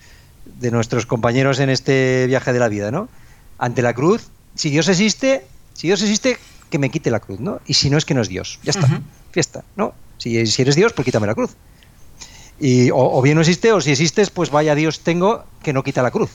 de 0.58 0.70
nuestros 0.70 1.06
compañeros 1.06 1.60
en 1.60 1.70
este 1.70 2.26
viaje 2.26 2.52
de 2.52 2.58
la 2.58 2.68
vida, 2.68 2.90
¿no? 2.90 3.08
Ante 3.58 3.82
la 3.82 3.94
cruz, 3.94 4.28
si 4.54 4.70
Dios 4.70 4.88
existe, 4.88 5.46
si 5.74 5.86
Dios 5.86 6.02
existe, 6.02 6.38
que 6.70 6.78
me 6.78 6.90
quite 6.90 7.10
la 7.10 7.20
cruz, 7.20 7.40
¿no? 7.40 7.60
Y 7.66 7.74
si 7.74 7.90
no 7.90 7.98
es 7.98 8.04
que 8.04 8.14
no 8.14 8.20
es 8.20 8.28
Dios, 8.28 8.58
ya 8.62 8.70
está, 8.70 8.88
fiesta, 9.30 9.64
¿no? 9.76 9.94
Si, 10.18 10.46
si, 10.46 10.62
eres 10.62 10.74
Dios, 10.74 10.92
pues 10.92 11.04
quítame 11.04 11.26
la 11.26 11.34
cruz. 11.34 11.54
Y, 12.60 12.90
o, 12.92 13.22
bien 13.22 13.36
no 13.36 13.42
existe, 13.42 13.72
o 13.72 13.80
si 13.80 13.92
existes, 13.92 14.30
pues 14.30 14.50
vaya 14.50 14.74
Dios 14.74 15.00
tengo 15.00 15.44
que 15.62 15.72
no 15.72 15.84
quita 15.84 16.02
la 16.02 16.10
cruz, 16.10 16.30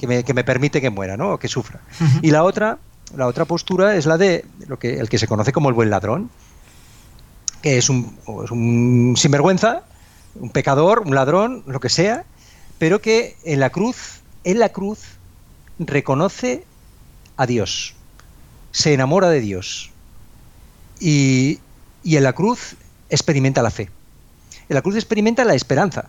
que, 0.00 0.08
me, 0.08 0.24
que, 0.24 0.34
me, 0.34 0.42
permite 0.42 0.80
que 0.80 0.90
muera, 0.90 1.16
¿no? 1.16 1.34
O 1.34 1.38
que 1.38 1.46
sufra. 1.46 1.80
Y 2.20 2.32
la 2.32 2.42
otra, 2.42 2.78
la 3.16 3.26
otra 3.28 3.44
postura 3.44 3.94
es 3.94 4.06
la 4.06 4.18
de 4.18 4.44
lo 4.66 4.78
que, 4.78 4.98
el 4.98 5.08
que 5.08 5.18
se 5.18 5.28
conoce 5.28 5.52
como 5.52 5.68
el 5.68 5.74
buen 5.74 5.90
ladrón, 5.90 6.30
que 7.62 7.78
es 7.78 7.88
un, 7.88 8.16
es 8.44 8.50
un 8.50 9.14
sinvergüenza, 9.16 9.82
un 10.34 10.50
pecador, 10.50 11.00
un 11.06 11.14
ladrón, 11.14 11.62
lo 11.66 11.78
que 11.78 11.88
sea, 11.88 12.24
pero 12.78 13.00
que 13.00 13.36
en 13.44 13.60
la 13.60 13.70
cruz, 13.70 14.20
en 14.44 14.58
la 14.58 14.70
cruz, 14.70 15.00
reconoce 15.78 16.64
a 17.36 17.46
Dios, 17.46 17.94
se 18.72 18.94
enamora 18.94 19.28
de 19.30 19.40
Dios 19.40 19.90
y, 21.00 21.60
en 22.04 22.22
la 22.22 22.32
cruz 22.32 22.76
experimenta 23.10 23.62
la 23.62 23.70
fe. 23.70 23.90
En 24.68 24.74
la 24.74 24.82
cruz 24.82 24.96
experimenta 24.96 25.44
la 25.44 25.54
esperanza. 25.54 26.08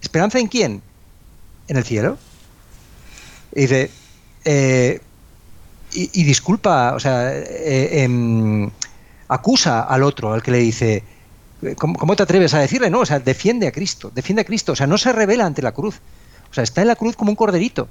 ¿Esperanza 0.00 0.38
en 0.38 0.48
quién? 0.48 0.82
En 1.68 1.76
el 1.76 1.84
cielo. 1.84 2.18
Y 3.54 3.66
eh, 4.44 5.00
y, 5.92 6.24
disculpa, 6.24 6.94
o 6.94 7.00
sea, 7.00 7.34
eh, 7.34 8.02
em, 8.02 8.70
acusa 9.28 9.82
al 9.82 10.02
otro, 10.02 10.32
al 10.32 10.42
que 10.42 10.50
le 10.50 10.58
dice, 10.58 11.02
¿cómo, 11.76 12.16
te 12.16 12.22
atreves 12.22 12.54
a 12.54 12.60
decirle? 12.60 12.90
No, 12.90 13.00
o 13.00 13.06
sea, 13.06 13.20
defiende 13.20 13.66
a 13.66 13.72
Cristo, 13.72 14.10
defiende 14.14 14.42
a 14.42 14.44
Cristo, 14.44 14.72
o 14.72 14.76
sea, 14.76 14.86
no 14.86 14.98
se 14.98 15.12
revela 15.12 15.46
ante 15.46 15.62
la 15.62 15.72
cruz, 15.72 16.00
o 16.50 16.54
sea, 16.54 16.64
está 16.64 16.82
en 16.82 16.88
la 16.88 16.96
cruz 16.96 17.16
como 17.16 17.30
un 17.30 17.36
corderito, 17.36 17.88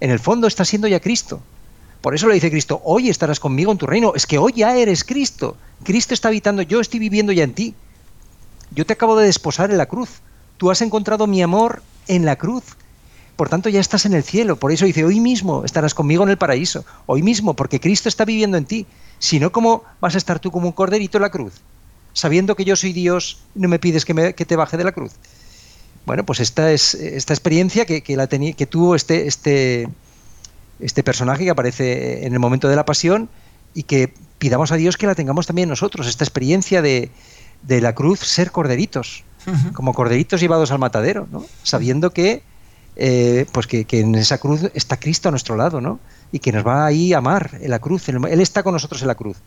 en 0.00 0.10
el 0.10 0.18
fondo 0.18 0.46
está 0.46 0.64
siendo 0.64 0.88
ya 0.88 1.00
Cristo. 1.00 1.40
Por 2.00 2.14
eso 2.14 2.28
le 2.28 2.34
dice 2.34 2.50
Cristo, 2.50 2.80
hoy 2.84 3.10
estarás 3.10 3.40
conmigo 3.40 3.72
en 3.72 3.78
tu 3.78 3.86
reino, 3.86 4.14
es 4.14 4.26
que 4.26 4.38
hoy 4.38 4.54
ya 4.56 4.74
eres 4.74 5.04
Cristo, 5.04 5.56
Cristo 5.84 6.14
está 6.14 6.28
habitando, 6.28 6.62
yo 6.62 6.80
estoy 6.80 6.98
viviendo 6.98 7.32
ya 7.32 7.44
en 7.44 7.52
ti, 7.52 7.74
yo 8.70 8.86
te 8.86 8.94
acabo 8.94 9.18
de 9.18 9.26
desposar 9.26 9.70
en 9.70 9.76
la 9.76 9.86
cruz, 9.86 10.20
tú 10.56 10.70
has 10.70 10.80
encontrado 10.80 11.26
mi 11.26 11.42
amor 11.42 11.82
en 12.08 12.24
la 12.24 12.36
cruz, 12.36 12.64
por 13.40 13.48
tanto 13.48 13.70
ya 13.70 13.80
estás 13.80 14.04
en 14.04 14.12
el 14.12 14.22
cielo. 14.22 14.56
Por 14.56 14.70
eso 14.70 14.84
dice, 14.84 15.02
hoy 15.02 15.18
mismo 15.18 15.64
estarás 15.64 15.94
conmigo 15.94 16.22
en 16.24 16.28
el 16.28 16.36
paraíso. 16.36 16.84
Hoy 17.06 17.22
mismo, 17.22 17.54
porque 17.54 17.80
Cristo 17.80 18.10
está 18.10 18.26
viviendo 18.26 18.58
en 18.58 18.66
ti. 18.66 18.86
Si 19.18 19.40
no, 19.40 19.50
¿cómo 19.50 19.82
vas 19.98 20.14
a 20.14 20.18
estar 20.18 20.40
tú 20.40 20.50
como 20.50 20.66
un 20.66 20.72
corderito 20.72 21.16
en 21.16 21.22
la 21.22 21.30
cruz? 21.30 21.54
Sabiendo 22.12 22.56
que 22.56 22.64
yo 22.64 22.76
soy 22.76 22.92
Dios, 22.92 23.38
no 23.54 23.68
me 23.68 23.78
pides 23.78 24.04
que, 24.04 24.14
me, 24.14 24.32
te 24.32 24.56
baje 24.56 24.76
de 24.76 24.84
la 24.84 24.92
cruz. 24.92 25.12
Bueno, 26.06 26.24
pues 26.24 26.40
esta 26.40 26.72
es 26.72 26.94
esta 26.94 27.34
experiencia 27.34 27.84
que, 27.84 28.02
la 28.16 28.26
que 28.26 28.66
tuvo 28.66 28.94
este, 28.94 29.26
este, 29.26 29.88
este 30.80 31.02
personaje 31.02 31.44
que 31.44 31.50
aparece 31.50 32.26
en 32.26 32.32
el 32.32 32.38
momento 32.38 32.68
de 32.68 32.76
la 32.76 32.84
pasión 32.84 33.28
y 33.74 33.84
que 33.84 34.12
pidamos 34.38 34.72
a 34.72 34.76
Dios 34.76 34.96
que 34.96 35.06
la 35.06 35.14
tengamos 35.14 35.46
también 35.46 35.68
nosotros, 35.68 36.08
esta 36.08 36.24
experiencia 36.24 36.82
de, 36.82 37.10
de 37.62 37.80
la 37.80 37.94
cruz, 37.94 38.20
ser 38.20 38.50
corderitos, 38.50 39.24
como 39.72 39.94
corderitos 39.94 40.40
llevados 40.40 40.70
al 40.70 40.78
matadero, 40.78 41.28
¿no? 41.30 41.44
sabiendo 41.62 42.12
que 42.12 42.42
eh, 42.96 43.46
pues 43.52 43.66
que, 43.66 43.86
en 43.90 44.14
esa 44.14 44.38
cruz 44.38 44.70
está 44.74 44.98
Cristo 44.98 45.28
a 45.28 45.30
nuestro 45.30 45.56
lado, 45.56 45.80
¿no? 45.80 46.00
Y 46.32 46.38
que 46.38 46.52
nos 46.52 46.66
va 46.66 46.84
ahí 46.84 47.12
a 47.12 47.18
amar 47.18 47.58
en 47.60 47.70
la 47.70 47.78
cruz. 47.78 48.08
Él 48.08 48.40
está 48.40 48.62
con 48.62 48.74
nosotros 48.74 49.00
en 49.00 49.08
la 49.08 49.14
cruz. 49.14 49.38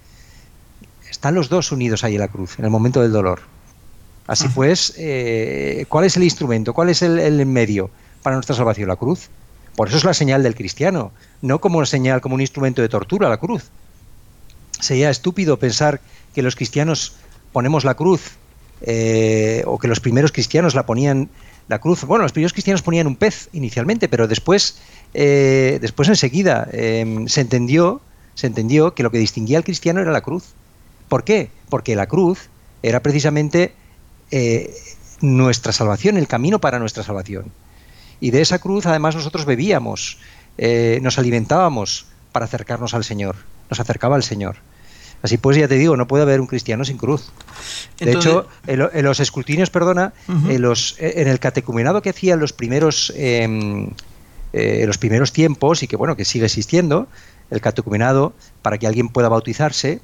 Están 1.24 1.36
los 1.36 1.48
dos 1.48 1.72
unidos 1.72 2.04
ahí 2.04 2.16
en 2.16 2.20
la 2.20 2.28
cruz, 2.28 2.60
en 2.60 2.66
el 2.66 2.70
momento 2.70 3.02
del 3.02 3.14
dolor. 3.14 3.40
Así 4.28 4.50
pues, 4.50 4.94
eh, 4.98 5.86
¿cuál 5.88 6.04
es 6.04 6.18
el 6.18 6.24
instrumento? 6.24 6.74
¿Cuál 6.74 6.90
es 6.90 7.02
el, 7.02 7.46
medio 7.46 7.90
para 8.22 8.36
nuestra 8.36 8.58
salvación? 8.58 8.90
La 8.90 8.98
cruz. 8.98 9.30
Por 9.78 9.88
eso 9.88 9.96
es 9.96 10.04
la 10.04 10.14
señal 10.14 10.44
del 10.44 10.54
cristiano, 10.54 11.14
no 11.42 11.62
como 11.62 11.78
una 11.78 11.86
señal, 11.86 12.20
como 12.20 12.36
un 12.36 12.42
instrumento 12.42 12.82
de 12.82 12.90
tortura, 12.90 13.30
la 13.30 13.38
cruz. 13.38 13.70
Sería 14.82 15.10
estúpido 15.10 15.58
pensar 15.58 16.02
que 16.36 16.42
los 16.42 16.58
cristianos 16.58 17.14
ponemos 17.54 17.86
la 17.86 17.94
cruz 17.94 18.32
eh, 18.82 19.64
o 19.66 19.80
que 19.80 19.88
los 19.88 20.02
primeros 20.02 20.34
cristianos 20.34 20.76
la 20.76 20.86
ponían 20.86 21.30
la 21.70 21.80
cruz. 21.80 22.04
Bueno, 22.04 22.24
los 22.24 22.34
primeros 22.34 22.52
cristianos 22.52 22.82
ponían 22.82 23.08
un 23.08 23.16
pez 23.16 23.48
inicialmente, 23.54 24.10
pero 24.10 24.28
después, 24.28 24.78
eh, 25.14 25.78
después 25.80 26.10
enseguida 26.10 26.68
se 26.70 27.40
entendió, 27.40 28.02
se 28.36 28.48
entendió 28.48 28.94
que 28.94 29.04
lo 29.04 29.10
que 29.10 29.20
distinguía 29.20 29.58
al 29.58 29.64
cristiano 29.64 30.02
era 30.02 30.12
la 30.12 30.20
cruz. 30.20 30.54
¿Por 31.14 31.26
qué? 31.26 31.52
Porque 31.70 31.96
la 31.96 32.08
cruz 32.08 32.50
era 32.82 33.04
precisamente 33.04 33.76
eh, 34.32 34.74
nuestra 35.22 35.72
salvación, 35.72 36.18
el 36.18 36.28
camino 36.28 36.58
para 36.58 36.80
nuestra 36.80 37.04
salvación. 37.04 37.52
Y 38.20 38.32
de 38.32 38.42
esa 38.42 38.58
cruz, 38.58 38.88
además, 38.88 39.14
nosotros 39.14 39.46
bebíamos, 39.46 40.18
eh, 40.58 40.98
nos 41.04 41.20
alimentábamos 41.20 42.08
para 42.32 42.46
acercarnos 42.46 42.96
al 42.96 43.04
Señor, 43.04 43.36
nos 43.70 43.80
acercaba 43.80 44.16
al 44.16 44.24
Señor. 44.24 44.56
Así 45.22 45.38
pues, 45.38 45.56
ya 45.56 45.68
te 45.68 45.76
digo, 45.76 45.96
no 45.98 46.08
puede 46.08 46.24
haber 46.24 46.42
un 46.42 46.48
cristiano 46.48 46.84
sin 46.84 46.98
cruz. 46.98 47.32
De 48.00 48.14
hecho, 48.14 48.48
en, 48.66 49.04
los 49.04 49.20
escrutinios, 49.20 49.70
perdona, 49.70 50.14
en, 50.28 50.64
los, 50.64 50.96
en, 50.98 51.28
el 51.28 51.38
catecumenado 51.38 52.02
que 52.02 52.10
hacían 52.10 52.40
los 52.40 52.54
primeros, 52.54 53.14
em, 53.16 53.92
eh, 54.52 54.86
los 54.88 54.98
primeros 54.98 55.32
tiempos 55.32 55.84
y 55.84 55.88
que 55.88 55.96
bueno, 55.96 56.16
que 56.16 56.26
sigue 56.26 56.46
existiendo, 56.46 57.08
el 57.52 57.62
catecumenado 57.62 58.34
para 58.64 58.80
que 58.80 58.88
alguien 58.88 59.10
pueda 59.10 59.30
bautizarse, 59.30 60.02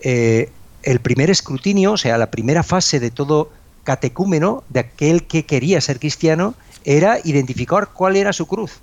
eh, 0.00 0.50
el 0.82 1.00
primer 1.00 1.30
escrutinio, 1.30 1.92
o 1.92 1.96
sea, 1.96 2.18
la 2.18 2.30
primera 2.30 2.62
fase 2.62 3.00
de 3.00 3.10
todo 3.10 3.50
catecúmeno, 3.84 4.64
de 4.68 4.80
aquel 4.80 5.24
que 5.24 5.44
quería 5.44 5.80
ser 5.80 5.98
cristiano, 5.98 6.54
era 6.84 7.18
identificar 7.24 7.88
cuál 7.92 8.16
era 8.16 8.32
su 8.32 8.46
cruz. 8.46 8.80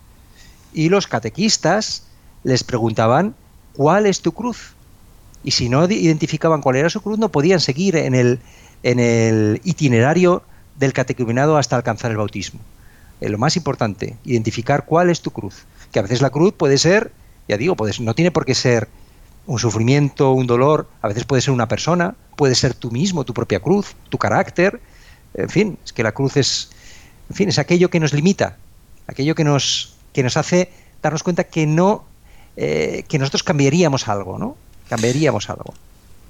Y 0.73 0.89
los 0.89 1.07
catequistas 1.07 2.03
les 2.43 2.63
preguntaban, 2.63 3.35
¿cuál 3.73 4.05
es 4.05 4.21
tu 4.21 4.31
cruz? 4.31 4.75
y 5.45 5.51
si 5.51 5.69
no 5.69 5.85
identificaban 5.85 6.61
cuál 6.61 6.75
era 6.75 6.89
su 6.89 7.01
cruz, 7.01 7.19
no 7.19 7.29
podían 7.29 7.59
seguir 7.59 7.95
en 7.95 8.15
el, 8.15 9.61
itinerario 9.63 10.41
del 10.75 10.91
catecumenado 10.91 11.57
hasta 11.57 11.75
alcanzar 11.75 12.11
el 12.11 12.17
bautismo. 12.17 12.59
Es 13.21 13.29
lo 13.29 13.37
más 13.37 13.55
importante, 13.55 14.17
identificar 14.25 14.85
cuál 14.85 15.09
es 15.09 15.21
tu 15.21 15.29
cruz. 15.29 15.65
Que 15.91 15.99
a 15.99 16.01
veces 16.01 16.21
la 16.21 16.31
cruz 16.31 16.53
puede 16.53 16.79
ser, 16.79 17.11
ya 17.47 17.57
digo, 17.57 17.75
puede, 17.75 17.93
no 17.99 18.15
tiene 18.15 18.31
por 18.31 18.43
qué 18.43 18.55
ser 18.55 18.89
un 19.47 19.59
sufrimiento, 19.59 20.31
un 20.31 20.47
dolor, 20.47 20.87
a 21.01 21.07
veces 21.07 21.23
puede 21.25 21.41
ser 21.41 21.53
una 21.53 21.67
persona, 21.67 22.15
puede 22.35 22.55
ser 22.55 22.73
tú 22.73 22.91
mismo, 22.91 23.23
tu 23.23 23.33
propia 23.33 23.59
cruz, 23.59 23.95
tu 24.09 24.17
carácter, 24.17 24.81
en 25.33 25.49
fin, 25.49 25.77
es 25.83 25.93
que 25.93 26.03
la 26.03 26.13
cruz 26.13 26.37
es, 26.37 26.69
en 27.29 27.35
fin, 27.35 27.49
es 27.49 27.59
aquello 27.59 27.89
que 27.89 27.99
nos 27.99 28.13
limita, 28.13 28.57
aquello 29.07 29.35
que 29.35 29.43
nos, 29.43 29.95
que 30.13 30.23
nos 30.23 30.37
hace 30.37 30.71
darnos 31.01 31.23
cuenta 31.23 31.43
que 31.43 31.67
no, 31.67 32.05
eh, 32.57 33.03
que 33.07 33.19
nosotros 33.19 33.43
cambiaríamos 33.43 34.07
algo, 34.07 34.39
¿no? 34.39 34.55
cambiaríamos 34.89 35.49
algo. 35.49 35.73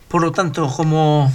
Por 0.08 0.22
lo 0.22 0.32
tanto, 0.32 0.68
como 0.68 1.32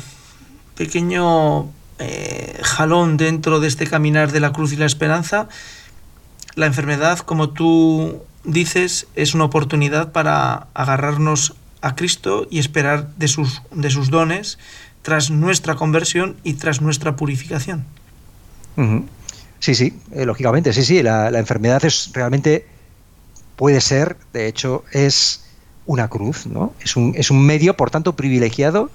pequeño 0.76 1.68
eh, 1.98 2.58
jalón 2.62 3.16
dentro 3.16 3.60
de 3.60 3.68
este 3.68 3.86
caminar 3.86 4.32
de 4.32 4.40
la 4.40 4.52
cruz 4.52 4.72
y 4.72 4.76
la 4.76 4.86
esperanza, 4.86 5.48
la 6.54 6.66
enfermedad, 6.66 7.18
como 7.18 7.50
tú 7.50 8.22
dices, 8.44 9.06
es 9.14 9.34
una 9.34 9.44
oportunidad 9.44 10.12
para 10.12 10.68
agarrarnos 10.74 11.54
a 11.82 11.94
Cristo 11.94 12.46
y 12.50 12.58
esperar 12.58 13.14
de 13.16 13.28
sus, 13.28 13.62
de 13.70 13.90
sus 13.90 14.10
dones 14.10 14.58
tras 15.02 15.30
nuestra 15.30 15.76
conversión 15.76 16.36
y 16.44 16.54
tras 16.54 16.80
nuestra 16.80 17.16
purificación. 17.16 17.84
Sí, 19.58 19.74
sí, 19.74 19.98
eh, 20.12 20.24
lógicamente, 20.24 20.72
sí, 20.72 20.84
sí, 20.84 21.02
la, 21.02 21.30
la 21.30 21.38
enfermedad 21.38 21.84
es 21.84 22.10
realmente, 22.14 22.66
puede 23.56 23.80
ser, 23.80 24.16
de 24.32 24.46
hecho, 24.46 24.84
es 24.92 25.44
una 25.90 26.08
cruz, 26.08 26.46
¿no? 26.46 26.72
Es 26.80 26.96
un, 26.96 27.14
es 27.16 27.30
un 27.30 27.44
medio, 27.44 27.76
por 27.76 27.90
tanto, 27.90 28.14
privilegiado 28.14 28.90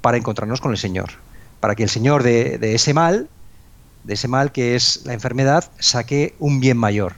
para 0.00 0.16
encontrarnos 0.16 0.60
con 0.60 0.70
el 0.70 0.78
Señor, 0.78 1.10
para 1.60 1.74
que 1.74 1.82
el 1.82 1.90
Señor 1.90 2.22
de, 2.22 2.58
ese 2.74 2.94
mal, 2.94 3.28
de 4.04 4.14
ese 4.14 4.28
mal 4.28 4.52
que 4.52 4.76
es 4.76 5.02
la 5.04 5.14
enfermedad, 5.14 5.70
saque 5.78 6.34
un 6.38 6.60
bien 6.60 6.76
mayor. 6.76 7.14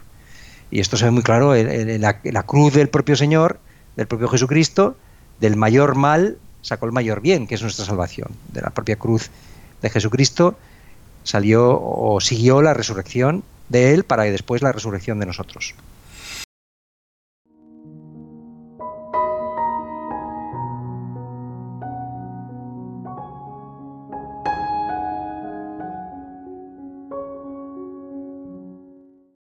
Y 0.71 0.81
esto 0.81 0.97
se 0.97 1.05
ve 1.05 1.11
muy 1.11 1.23
claro 1.23 1.55
en, 1.55 2.01
la, 2.01 2.21
la, 2.25 2.43
cruz 2.45 2.75
del 2.75 2.89
propio 2.89 3.15
Señor, 3.15 3.61
del 3.97 4.07
propio 4.07 4.29
Jesucristo, 4.29 4.97
del 5.41 5.57
mayor 5.57 5.95
mal 5.95 6.39
sacó 6.63 6.87
el 6.87 6.93
mayor 6.93 7.21
bien, 7.21 7.47
que 7.47 7.55
es 7.55 7.63
nuestra 7.63 7.85
salvación. 7.85 8.29
De 8.53 8.61
la 8.61 8.71
propia 8.71 8.97
cruz 8.97 9.31
de 9.83 9.91
Jesucristo 9.91 10.59
salió 11.25 11.81
o 11.81 12.21
siguió 12.21 12.63
la 12.63 12.75
resurrección 12.75 13.43
de 13.69 13.95
Él 13.95 14.05
para 14.05 14.25
después 14.25 14.63
la 14.63 14.73
resurrección 14.73 15.19
de 15.19 15.27
nosotros. 15.27 15.75